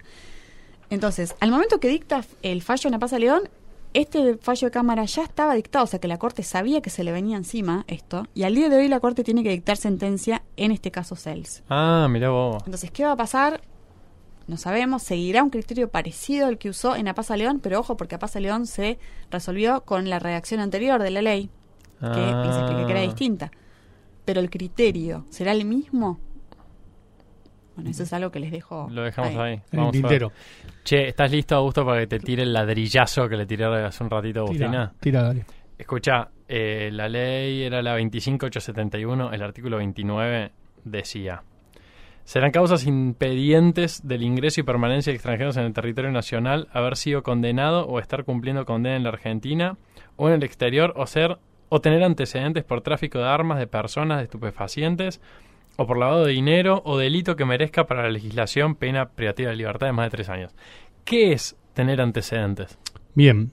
Entonces, 0.90 1.36
al 1.40 1.52
momento 1.52 1.80
que 1.80 1.88
dicta 1.90 2.24
el 2.44 2.62
fallo 2.62 2.88
en 2.88 2.92
La 2.94 3.00
Paz 3.00 3.12
León, 3.14 3.42
este 3.94 4.38
fallo 4.38 4.68
de 4.68 4.72
Cámara 4.72 5.04
ya 5.06 5.24
estaba 5.24 5.54
dictado, 5.56 5.86
o 5.86 5.88
sea 5.88 6.00
que 6.00 6.08
la 6.08 6.18
Corte 6.18 6.44
sabía 6.44 6.82
que 6.82 6.90
se 6.90 7.04
le 7.04 7.12
venía 7.12 7.38
encima 7.38 7.86
esto, 7.88 8.28
y 8.34 8.44
al 8.44 8.56
día 8.56 8.70
de 8.70 8.78
hoy 8.78 8.88
la 8.88 9.00
Corte 9.00 9.24
tiene 9.24 9.44
que 9.44 9.50
dictar 9.50 9.78
sentencia 9.78 10.44
en 10.58 10.72
este 10.72 10.92
caso 10.92 11.16
CELS. 11.16 11.64
Ah, 11.70 12.08
mirá 12.10 12.30
vos. 12.30 12.64
Entonces, 12.66 12.92
¿qué 12.92 13.04
va 13.04 13.14
a 13.14 13.18
pasar? 13.18 13.62
No 14.48 14.58
sabemos, 14.58 15.02
seguirá 15.02 15.42
un 15.44 15.50
criterio 15.50 15.90
parecido 15.90 16.46
al 16.48 16.58
que 16.60 16.70
usó 16.70 16.96
en 16.96 17.08
Apaza 17.08 17.36
León, 17.36 17.60
pero 17.64 17.80
ojo, 17.80 17.98
porque 17.98 18.16
Apaza 18.16 18.40
León 18.40 18.68
se 18.68 19.00
resolvió 19.32 19.82
con 19.82 20.08
la 20.10 20.20
redacción 20.20 20.60
anterior 20.60 21.02
de 21.02 21.10
la 21.12 21.22
ley, 21.24 21.50
que 22.00 22.08
les 22.08 22.56
expliqué 22.58 22.86
que 22.86 22.92
era 22.92 23.00
Ah. 23.02 23.04
distinta. 23.04 23.52
Pero 24.24 24.42
el 24.42 24.50
criterio, 24.52 25.26
¿será 25.30 25.52
el 25.52 25.66
mismo? 25.66 26.20
Bueno, 27.76 27.90
eso 27.90 28.04
es 28.04 28.14
algo 28.14 28.32
que 28.32 28.40
les 28.40 28.52
dejo. 28.52 28.88
Lo 28.90 29.04
dejamos 29.04 29.36
ahí. 29.36 29.54
En 29.54 29.60
el 29.72 29.78
Vamos 29.80 29.90
a 29.90 29.92
ver. 29.92 30.02
tintero. 30.02 30.32
Che, 30.84 31.08
¿estás 31.10 31.30
listo, 31.32 31.56
Augusto, 31.56 31.84
para 31.86 32.02
que 32.02 32.08
te 32.08 32.20
tire 32.20 32.44
el 32.44 32.54
ladrillazo 32.54 33.28
que 33.28 33.36
le 33.36 33.46
tiré 33.46 33.66
hace 33.66 34.04
un 34.04 34.10
ratito 34.10 34.40
a 34.42 34.44
Agustina? 34.44 34.70
Tira, 34.70 34.94
tira, 35.00 35.24
dale. 35.24 35.46
Escucha, 35.78 36.30
eh, 36.48 36.90
la 36.94 37.10
ley 37.10 37.64
era 37.64 37.82
la 37.82 37.96
25871, 37.96 39.32
el 39.34 39.42
artículo 39.44 39.78
29 39.78 40.52
decía, 40.86 41.44
serán 42.26 42.52
causas 42.52 42.86
impedientes 42.86 44.06
del 44.06 44.24
ingreso 44.24 44.60
y 44.60 44.64
permanencia 44.64 45.12
de 45.12 45.16
extranjeros 45.16 45.58
en 45.58 45.64
el 45.64 45.74
territorio 45.74 46.12
nacional 46.12 46.68
haber 46.74 46.98
sido 46.98 47.24
condenado 47.24 47.88
o 47.88 48.00
estar 48.00 48.26
cumpliendo 48.26 48.66
condena 48.66 48.98
en 48.98 49.04
la 49.04 49.10
Argentina 49.10 49.78
o 50.18 50.28
en 50.28 50.34
el 50.34 50.44
exterior 50.44 50.94
o 50.98 51.06
ser 51.08 51.38
o 51.70 51.82
tener 51.82 52.04
antecedentes 52.04 52.64
por 52.64 52.82
tráfico 52.82 53.20
de 53.20 53.26
armas, 53.26 53.60
de 53.60 53.68
personas, 53.68 54.18
de 54.18 54.24
estupefacientes 54.26 55.22
o 55.78 55.86
por 55.86 55.98
lavado 55.98 56.26
de 56.26 56.34
dinero 56.34 56.82
o 56.86 56.98
delito 56.98 57.36
que 57.36 57.46
merezca 57.46 57.86
para 57.86 58.04
la 58.04 58.10
legislación 58.10 58.76
pena 58.76 59.10
privativa 59.10 59.52
de 59.52 59.58
libertad 59.58 59.88
de 59.88 59.94
más 59.94 60.08
de 60.08 60.18
tres 60.18 60.30
años. 60.30 60.56
¿Qué 61.04 61.32
es 61.32 61.56
tener 61.74 62.02
antecedentes? 62.02 62.78
Bien. 63.14 63.52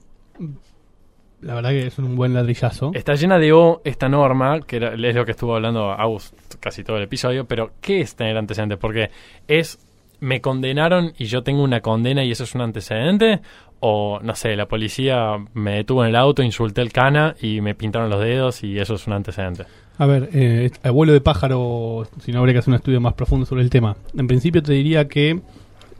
La 1.43 1.55
verdad 1.55 1.71
que 1.71 1.87
es 1.87 1.97
un 1.99 2.15
buen 2.15 2.33
ladrillazo. 2.33 2.91
Está 2.93 3.15
llena 3.15 3.37
de 3.37 3.51
O 3.53 3.81
esta 3.83 4.07
norma, 4.09 4.61
que 4.61 4.77
era- 4.77 4.93
es 4.93 5.15
lo 5.15 5.25
que 5.25 5.31
estuvo 5.31 5.55
hablando 5.55 5.91
Agus 5.91 6.33
casi 6.59 6.83
todo 6.83 6.97
el 6.97 7.03
episodio, 7.03 7.45
pero 7.45 7.71
¿qué 7.81 8.01
es 8.01 8.15
tener 8.15 8.37
antecedentes? 8.37 8.77
Porque 8.79 9.09
es, 9.47 9.77
me 10.19 10.39
condenaron 10.41 11.13
y 11.17 11.25
yo 11.25 11.43
tengo 11.43 11.63
una 11.63 11.81
condena 11.81 12.23
y 12.23 12.31
eso 12.31 12.45
es 12.45 12.55
un 12.55 12.61
antecedente, 12.61 13.41
o 13.81 14.19
no 14.23 14.33
sé, 14.35 14.55
la 14.55 14.67
policía 14.67 15.35
me 15.53 15.75
detuvo 15.75 16.03
en 16.03 16.09
el 16.09 16.15
auto, 16.15 16.41
insulté 16.43 16.81
el 16.81 16.93
cana 16.93 17.35
y 17.41 17.59
me 17.59 17.75
pintaron 17.75 18.09
los 18.09 18.21
dedos 18.21 18.63
y 18.63 18.79
eso 18.79 18.95
es 18.95 19.05
un 19.07 19.13
antecedente. 19.13 19.65
A 19.97 20.05
ver, 20.05 20.29
eh, 20.33 20.71
abuelo 20.83 21.11
de 21.11 21.19
pájaro, 21.21 22.07
si 22.21 22.31
no 22.31 22.39
habría 22.39 22.53
que 22.53 22.59
hacer 22.59 22.71
un 22.71 22.75
estudio 22.77 23.01
más 23.01 23.13
profundo 23.13 23.45
sobre 23.45 23.61
el 23.63 23.69
tema. 23.69 23.95
En 24.17 24.27
principio 24.27 24.63
te 24.63 24.71
diría 24.73 25.07
que 25.09 25.41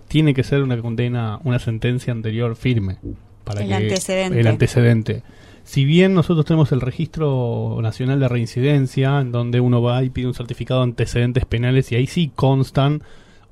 tiene 0.07 0.33
que 0.33 0.43
ser 0.43 0.63
una 0.63 0.77
condena, 0.81 1.39
una 1.43 1.59
sentencia 1.59 2.13
anterior 2.13 2.55
firme. 2.55 2.97
Para 3.43 3.61
El 3.61 3.67
que, 3.67 3.73
antecedente. 3.75 4.39
El 4.39 4.47
antecedente. 4.47 5.23
Si 5.63 5.85
bien 5.85 6.13
nosotros 6.13 6.45
tenemos 6.45 6.71
el 6.71 6.81
registro 6.81 7.77
nacional 7.81 8.19
de 8.19 8.27
reincidencia, 8.27 9.19
en 9.21 9.31
donde 9.31 9.59
uno 9.61 9.81
va 9.81 10.03
y 10.03 10.09
pide 10.09 10.27
un 10.27 10.33
certificado 10.33 10.81
de 10.81 10.85
antecedentes 10.85 11.45
penales 11.45 11.91
y 11.91 11.95
ahí 11.95 12.05
sí 12.07 12.31
constan 12.35 13.01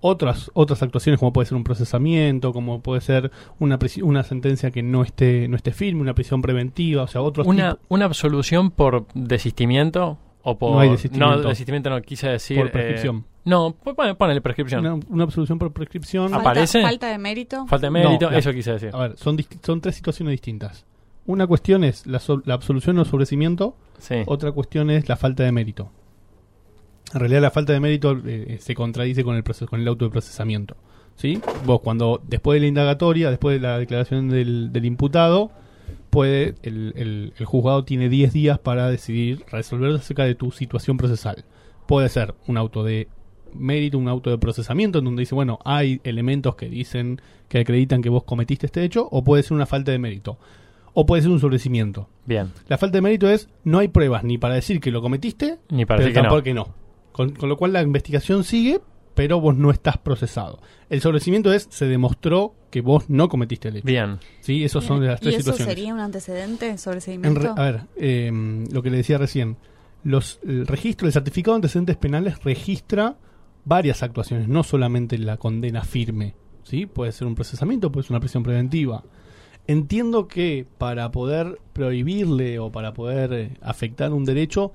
otras 0.03 0.49
otras 0.55 0.81
actuaciones 0.81 1.19
como 1.19 1.31
puede 1.31 1.45
ser 1.45 1.55
un 1.55 1.63
procesamiento, 1.63 2.53
como 2.53 2.81
puede 2.81 3.01
ser 3.01 3.31
una 3.59 3.77
una 4.01 4.23
sentencia 4.23 4.71
que 4.71 4.81
no 4.83 5.03
esté 5.03 5.47
no 5.47 5.55
esté 5.55 5.71
firme, 5.71 6.01
una 6.01 6.15
prisión 6.15 6.41
preventiva, 6.41 7.03
o 7.03 7.07
sea, 7.07 7.21
otros 7.21 7.45
Una, 7.47 7.73
tipos- 7.75 7.85
una 7.89 8.05
absolución 8.05 8.71
por 8.71 9.05
desistimiento 9.13 10.17
o 10.43 10.57
por... 10.57 10.71
No 10.73 10.79
hay 10.79 10.89
desistimiento. 10.89 11.35
No, 11.43 11.49
desistimiento 11.49 11.89
no 11.89 12.01
quise 12.01 12.29
decir... 12.29 12.57
Por 12.57 12.67
eh, 12.67 12.71
prescripción. 12.71 13.25
no, 13.45 13.75
pon- 13.75 14.15
ponele 14.17 14.41
prescripción. 14.41 14.85
una, 14.85 15.05
una 15.09 15.23
absolución 15.23 15.59
por 15.59 15.71
prescripción. 15.71 16.29
Falta, 16.31 16.49
¿Aparece? 16.51 16.81
falta 16.81 17.07
de 17.07 17.17
mérito. 17.17 17.65
Falta 17.67 17.87
de 17.87 17.91
mérito, 17.91 18.25
No, 18.25 18.31
la- 18.31 18.37
eso 18.37 18.51
quise 18.53 18.73
decir. 18.73 18.89
A 18.93 18.99
ver, 18.99 19.17
son, 19.17 19.37
son 19.63 19.81
tres 19.81 19.95
situaciones 19.95 20.31
distintas. 20.33 20.85
Una 21.27 21.45
cuestión 21.47 21.83
es 21.83 22.05
la, 22.07 22.19
so- 22.19 22.41
la 22.45 22.55
absolución 22.55 22.97
o 22.99 23.05
sobrecimiento, 23.05 23.75
Sí. 23.99 24.15
otra 24.25 24.51
cuestión 24.51 24.89
es 24.89 25.07
la 25.07 25.15
falta 25.15 25.43
de 25.43 25.51
mérito. 25.51 25.91
En 27.13 27.19
realidad 27.19 27.41
la 27.41 27.51
falta 27.51 27.73
de 27.73 27.79
mérito 27.79 28.17
eh, 28.25 28.57
se 28.59 28.73
contradice 28.73 29.23
con 29.23 29.35
el 29.35 29.43
proceso, 29.43 29.67
con 29.67 29.79
el 29.81 29.87
auto 29.87 30.05
de 30.05 30.11
procesamiento. 30.11 30.75
¿Sí? 31.17 31.39
Vos 31.65 31.81
cuando 31.81 32.21
después 32.25 32.55
de 32.55 32.61
la 32.61 32.67
indagatoria, 32.67 33.29
después 33.29 33.55
de 33.61 33.67
la 33.67 33.77
declaración 33.77 34.29
del, 34.29 34.71
del 34.71 34.85
imputado, 34.85 35.51
puede 36.11 36.53
el, 36.61 36.93
el- 36.95 37.33
el 37.39 37.45
juzgado 37.45 37.83
tiene 37.83 38.07
10 38.09 38.31
días 38.33 38.59
para 38.59 38.89
decidir 38.89 39.43
resolver 39.51 39.95
acerca 39.95 40.25
de 40.25 40.35
tu 40.35 40.51
situación 40.51 40.97
procesal. 40.97 41.45
Puede 41.87 42.07
ser 42.09 42.35
un 42.47 42.57
auto 42.57 42.83
de 42.83 43.07
mérito, 43.53 43.97
un 43.97 44.07
auto 44.07 44.29
de 44.29 44.37
procesamiento 44.37 44.99
en 44.99 45.05
donde 45.05 45.21
dice, 45.21 45.33
bueno, 45.35 45.57
hay 45.65 45.99
elementos 46.03 46.55
que 46.55 46.69
dicen 46.69 47.19
que 47.49 47.59
acreditan 47.59 48.01
que 48.01 48.09
vos 48.09 48.23
cometiste 48.23 48.67
este 48.67 48.83
hecho, 48.83 49.07
o 49.11 49.23
puede 49.23 49.43
ser 49.43 49.53
una 49.53 49.65
falta 49.65 49.91
de 49.91 49.99
mérito. 49.99 50.37
O 50.93 51.05
puede 51.05 51.21
ser 51.21 51.31
un 51.31 51.39
sobrecimiento. 51.39 52.07
Bien. 52.25 52.51
La 52.67 52.77
falta 52.77 52.97
de 52.97 53.01
mérito 53.01 53.29
es 53.29 53.49
no 53.63 53.79
hay 53.79 53.87
pruebas 53.87 54.23
ni 54.23 54.37
para 54.37 54.55
decir 54.55 54.79
que 54.79 54.91
lo 54.91 55.01
cometiste, 55.01 55.57
Ni 55.69 55.85
para 55.85 55.97
pero 55.97 56.09
decir 56.09 56.21
que 56.21 56.27
no. 56.29 56.43
que 56.43 56.53
no. 56.53 56.75
Con, 57.11 57.31
con 57.31 57.49
lo 57.49 57.57
cual 57.57 57.73
la 57.73 57.81
investigación 57.81 58.43
sigue, 58.43 58.79
pero 59.13 59.39
vos 59.41 59.55
no 59.55 59.71
estás 59.71 59.97
procesado. 59.97 60.59
El 60.89 61.01
sobrecimiento 61.01 61.51
es 61.53 61.67
se 61.69 61.85
demostró 61.85 62.53
que 62.69 62.81
vos 62.81 63.09
no 63.09 63.27
cometiste 63.29 63.67
el 63.69 63.77
hecho. 63.77 63.85
Bien. 63.87 64.17
¿Sí? 64.39 64.63
Esos 64.63 64.83
son 64.85 65.05
las 65.05 65.19
¿Y 65.21 65.23
tres 65.23 65.35
eso 65.35 65.43
situaciones. 65.51 65.75
sería 65.75 65.93
un 65.93 65.99
antecedente 65.99 66.77
sobre 66.77 66.97
En 66.97 67.01
seguimiento? 67.01 67.39
re- 67.41 67.49
a 67.49 67.53
ver, 67.71 67.81
eh, 67.97 68.65
lo 68.71 68.81
que 68.81 68.89
le 68.89 68.97
decía 68.97 69.17
recién. 69.17 69.57
Los, 70.03 70.39
el 70.43 70.65
registro, 70.65 71.07
el 71.07 71.13
certificado 71.13 71.53
de 71.55 71.57
antecedentes 71.57 71.97
penales 71.97 72.43
registra 72.43 73.17
varias 73.65 74.01
actuaciones, 74.01 74.47
no 74.47 74.63
solamente 74.63 75.17
la 75.17 75.37
condena 75.37 75.83
firme. 75.83 76.33
¿sí? 76.63 76.85
Puede 76.87 77.11
ser 77.11 77.27
un 77.27 77.35
procesamiento, 77.35 77.91
puede 77.91 78.03
ser 78.05 78.13
una 78.13 78.19
prisión 78.21 78.41
preventiva. 78.43 79.03
Entiendo 79.67 80.27
que 80.27 80.65
para 80.79 81.11
poder 81.11 81.59
prohibirle 81.73 82.57
o 82.59 82.71
para 82.71 82.93
poder 82.93 83.33
eh, 83.33 83.57
afectar 83.61 84.11
un 84.11 84.25
derecho, 84.25 84.71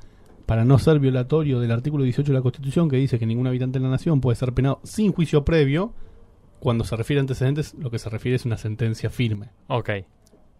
para 0.47 0.65
no 0.65 0.79
ser 0.79 1.01
violatorio 1.01 1.61
del 1.61 1.73
artículo 1.73 2.05
18 2.05 2.31
de 2.33 2.39
la 2.39 2.43
Constitución 2.43 2.89
que 2.89 2.97
dice 2.97 3.19
que 3.19 3.27
ningún 3.27 3.47
habitante 3.49 3.79
de 3.79 3.85
la 3.85 3.91
nación 3.91 4.21
puede 4.21 4.37
ser 4.37 4.53
penado 4.53 4.81
sin 4.85 5.13
juicio 5.13 5.45
previo, 5.45 5.93
cuando 6.61 6.85
se 6.85 6.97
refiere 6.97 7.21
a 7.21 7.23
antecedentes, 7.23 7.75
lo 7.75 7.91
que 7.91 7.99
se 7.99 8.09
refiere 8.09 8.37
es 8.37 8.45
una 8.45 8.57
sentencia 8.57 9.11
firme. 9.11 9.51
Ok. 9.69 9.91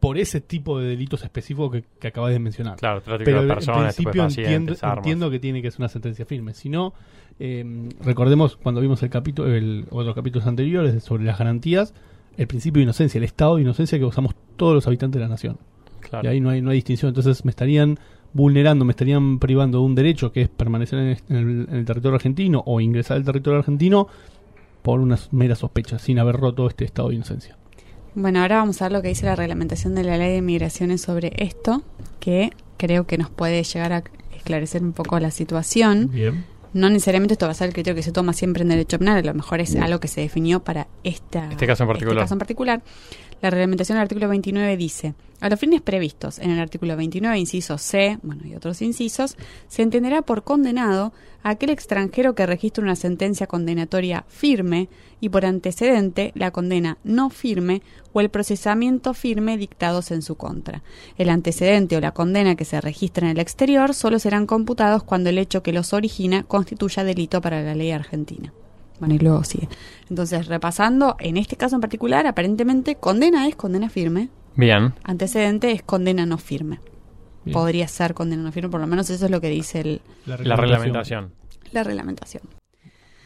por 0.01 0.19
ese 0.19 0.41
tipo 0.43 0.79
de 0.79 0.89
delitos 0.89 1.25
específicos 1.25 1.73
que, 1.73 1.85
que 1.99 2.09
acabas 2.09 2.31
de 2.33 2.39
mencionar. 2.39 2.77
Claro, 2.77 3.03
Pero 3.05 3.39
de 3.39 3.49
en 3.49 3.49
personas, 3.49 3.95
principio 3.97 4.25
entiendo, 4.25 4.73
estupefacientes, 4.75 4.85
armas. 4.85 4.99
entiendo 4.99 5.31
que 5.31 5.39
tiene 5.41 5.63
que 5.63 5.71
ser 5.71 5.81
una 5.81 5.89
sentencia 5.89 6.27
firme. 6.27 6.53
Si 6.53 6.69
no, 6.69 6.93
eh, 7.41 7.89
recordemos 8.03 8.57
cuando 8.57 8.81
vimos 8.83 9.03
el 9.03 9.11
capítulo, 9.11 9.53
el, 9.55 9.87
otros 9.91 10.15
capítulos 10.15 10.47
anteriores 10.47 11.03
sobre 11.03 11.25
las 11.25 11.39
garantías, 11.39 11.95
el 12.37 12.47
principio 12.47 12.81
de 12.81 12.85
inocencia, 12.85 13.19
el 13.19 13.25
estado 13.25 13.57
de 13.57 13.63
inocencia 13.63 13.99
que 13.99 14.05
usamos 14.05 14.35
todos 14.57 14.75
los 14.75 14.87
habitantes 14.87 15.19
de 15.19 15.25
la 15.25 15.29
nación. 15.29 15.59
Claro. 16.01 16.29
Y 16.29 16.31
ahí 16.31 16.41
no 16.41 16.51
hay, 16.51 16.61
no 16.61 16.71
hay 16.71 16.77
distinción. 16.77 17.09
Entonces 17.09 17.45
me 17.45 17.51
estarían 17.51 17.99
vulnerando, 18.37 18.85
me 18.85 18.93
estarían 18.93 19.39
privando 19.39 19.79
de 19.79 19.85
un 19.85 19.95
derecho 19.95 20.31
que 20.31 20.43
es 20.43 20.49
permanecer 20.49 20.99
en 20.99 21.07
el, 21.37 21.67
en 21.69 21.75
el- 21.75 21.85
territorio 21.85 22.15
argentino 22.17 22.63
o 22.67 22.81
ingresar 22.81 23.17
al 23.17 23.25
territorio 23.25 23.59
argentino 23.59 24.09
por 24.83 25.01
una 25.01 25.19
mera 25.33 25.55
sospecha, 25.57 25.99
sin 25.99 26.19
haber 26.19 26.37
roto 26.37 26.69
este 26.69 26.85
estado 26.85 27.09
de 27.09 27.17
inocencia. 27.17 27.57
Bueno, 28.15 28.41
ahora 28.41 28.57
vamos 28.59 28.81
a 28.81 28.85
ver 28.87 28.93
lo 28.93 29.03
que 29.03 29.09
dice 29.09 29.27
la 29.27 29.37
reglamentación 29.37 29.95
de 29.95 30.05
la 30.05 30.17
ley 30.17 30.33
de 30.33 30.43
migraciones 30.43 31.01
sobre 31.03 31.33
esto, 31.37 31.83
que 32.21 32.51
creo 32.77 33.07
que 33.07 33.19
nos 33.19 33.31
puede 33.31 33.63
llegar 33.63 33.93
a 33.93 34.03
esclarecer 34.35 34.83
un 34.83 34.93
poco 34.93 35.19
la 35.19 35.31
situación. 35.31 36.11
Bien. 36.13 36.45
No 36.73 36.89
necesariamente 36.91 37.35
esto 37.35 37.47
va 37.47 37.53
a 37.53 37.55
ser 37.55 37.69
el 37.69 37.75
criterio 37.75 37.95
que 37.97 38.03
se 38.03 38.13
toma 38.13 38.33
siempre 38.35 38.63
en 38.63 38.69
derecho 38.69 38.99
penal, 38.99 39.17
a 39.19 39.23
lo 39.23 39.35
mejor 39.35 39.61
es 39.61 39.75
algo 39.77 39.99
que 39.99 40.09
se 40.09 40.21
definió 40.21 40.61
para 40.61 40.87
esta, 41.05 41.51
Este 41.51 41.67
caso 41.67 41.85
en 41.85 41.89
particular. 41.89 42.25
caso 42.25 42.35
en 42.35 42.39
particular. 42.39 42.83
La 43.43 43.51
reglamentación 43.51 43.97
del 43.97 44.03
artículo 44.03 44.29
29 44.29 44.77
dice, 44.77 45.15
a 45.41 45.51
los 45.51 45.61
fines 45.61 45.83
previstos 45.83 46.39
en 46.39 46.51
el 46.51 46.59
artículo 46.59 46.97
29, 46.97 47.39
inciso 47.39 47.77
C, 47.77 48.19
bueno, 48.23 48.47
y 48.47 48.55
otros 48.55 48.81
incisos, 48.81 49.37
se 49.69 49.83
entenderá 49.83 50.23
por 50.23 50.43
condenado 50.43 51.13
a 51.43 51.51
aquel 51.51 51.69
extranjero 51.69 52.35
que 52.35 52.47
registre 52.47 52.83
una 52.83 52.97
sentencia 52.97 53.47
condenatoria 53.47 54.25
firme 54.29 54.89
y 55.21 55.29
por 55.29 55.45
antecedente 55.45 56.33
la 56.35 56.51
condena 56.51 56.97
no 57.05 57.29
firme 57.29 57.83
o 58.15 58.23
el 58.23 58.31
procesamiento 58.31 59.13
firme 59.13 59.59
dictados 59.59 60.11
en 60.11 60.23
su 60.23 60.37
contra. 60.37 60.83
El 61.19 61.29
antecedente 61.29 61.97
o 61.97 62.01
la 62.01 62.13
condena 62.13 62.57
que 62.57 62.65
se 62.65 62.81
registra 62.81 63.27
en 63.27 63.33
el 63.33 63.41
exterior 63.41 63.93
solo 63.93 64.19
serán 64.19 64.47
computados 64.47 65.03
cuando 65.03 65.29
el 65.29 65.39
hecho 65.39 65.63
que 65.63 65.75
los 65.75 65.93
origina 65.93 66.45
constituya 66.45 67.05
delito 67.05 67.43
para 67.43 67.63
la 67.63 67.75
ley 67.75 67.91
argentina. 67.91 68.55
Bueno, 68.99 69.15
y 69.15 69.19
luego 69.19 69.45
sigue. 69.45 69.69
Entonces, 70.09 70.47
repasando, 70.47 71.17
en 71.19 71.37
este 71.37 71.57
caso 71.57 71.75
en 71.75 71.81
particular, 71.81 72.27
aparentemente 72.27 72.95
condena 72.97 73.47
es 73.47 73.57
condena 73.57 73.89
firme, 73.91 74.31
Bien. 74.55 74.95
antecedente 75.05 75.71
es 75.73 75.83
condena 75.83 76.25
no 76.27 76.39
firme. 76.39 76.81
Bien. 77.45 77.53
Podría 77.55 77.87
ser 77.89 78.15
condena 78.15 78.43
no 78.43 78.53
firme, 78.53 78.71
por 78.71 78.81
lo 78.81 78.87
menos 78.87 79.09
eso 79.11 79.25
es 79.27 79.31
lo 79.31 79.41
que 79.41 79.49
dice 79.51 79.81
el- 79.81 80.01
La 80.25 80.57
reglamentación. 80.57 81.33
la 81.73 81.83
reglamentación. 81.85 82.43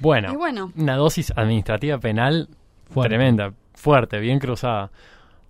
Bueno, 0.00 0.32
Y 0.32 0.36
bueno, 0.36 0.72
una 0.76 0.96
dosis 0.96 1.32
administrativa 1.36 1.98
penal 1.98 2.48
Fuerte. 2.90 3.10
tremenda, 3.10 3.52
fuerte, 3.74 4.18
bien 4.18 4.38
cruzada. 4.38 4.90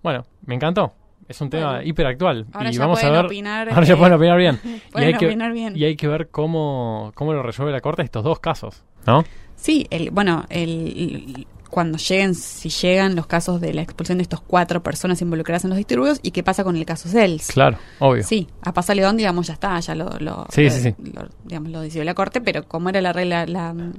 Bueno, 0.03 0.25
me 0.45 0.55
encantó. 0.55 0.93
Es 1.27 1.39
un 1.39 1.49
tema 1.49 1.71
Bueno. 1.75 1.83
hiperactual. 1.87 2.47
ahora 2.51 2.69
y 2.69 2.73
ya 2.73 2.79
vamos 2.81 2.99
a 2.99 3.01
pueden 3.01 3.15
ver. 3.15 3.25
opinar. 3.25 3.69
ahora 3.69 3.83
ya 3.85 3.93
eh, 3.93 3.97
pueden 3.97 4.13
opinar 4.13 4.37
bien. 4.37 4.59
y, 4.63 4.99
hay 4.99 5.13
que, 5.13 5.27
bien. 5.27 5.73
y 5.77 5.83
hay 5.85 5.95
que 5.95 6.07
ver 6.07 6.27
cómo, 6.29 7.11
cómo 7.15 7.31
lo 7.33 7.41
resuelve 7.43 7.71
la 7.71 7.79
corte 7.79 8.01
estos 8.01 8.23
dos 8.25 8.39
casos, 8.39 8.83
¿no? 9.07 9.23
Sí, 9.61 9.85
el, 9.91 10.09
bueno, 10.11 10.45
el, 10.49 10.69
el- 10.69 11.47
cuando 11.69 11.97
lleguen, 11.97 12.35
si 12.35 12.67
llegan 12.69 13.15
los 13.15 13.27
casos 13.27 13.61
de 13.61 13.73
la 13.73 13.81
expulsión 13.81 14.17
de 14.17 14.23
estos 14.23 14.41
cuatro 14.41 14.83
personas 14.83 15.21
involucradas 15.21 15.63
en 15.63 15.69
los 15.69 15.77
disturbios, 15.77 16.19
¿y 16.21 16.31
qué 16.31 16.43
pasa 16.43 16.65
con 16.65 16.75
el 16.75 16.83
caso 16.85 17.07
Cels? 17.07 17.47
Claro, 17.47 17.77
obvio. 17.99 18.23
Sí, 18.23 18.49
a 18.61 18.73
Pasa 18.73 18.93
León, 18.93 19.15
digamos, 19.15 19.47
ya 19.47 19.53
está, 19.53 19.79
ya 19.79 19.95
lo, 19.95 20.09
lo, 20.19 20.47
Sí, 20.51 20.65
lo- 20.65 20.69
sí, 20.71 20.81
sí. 20.81 20.95
lo- 21.13 21.29
digamos, 21.45 21.71
lo 21.71 21.79
decidió 21.79 22.03
la 22.03 22.13
Corte, 22.13 22.41
pero 22.41 22.67
como 22.67 22.89
era 22.89 22.99
la 22.99 23.13
regla, 23.13 23.45
la 23.45 23.73
mm, 23.73 23.93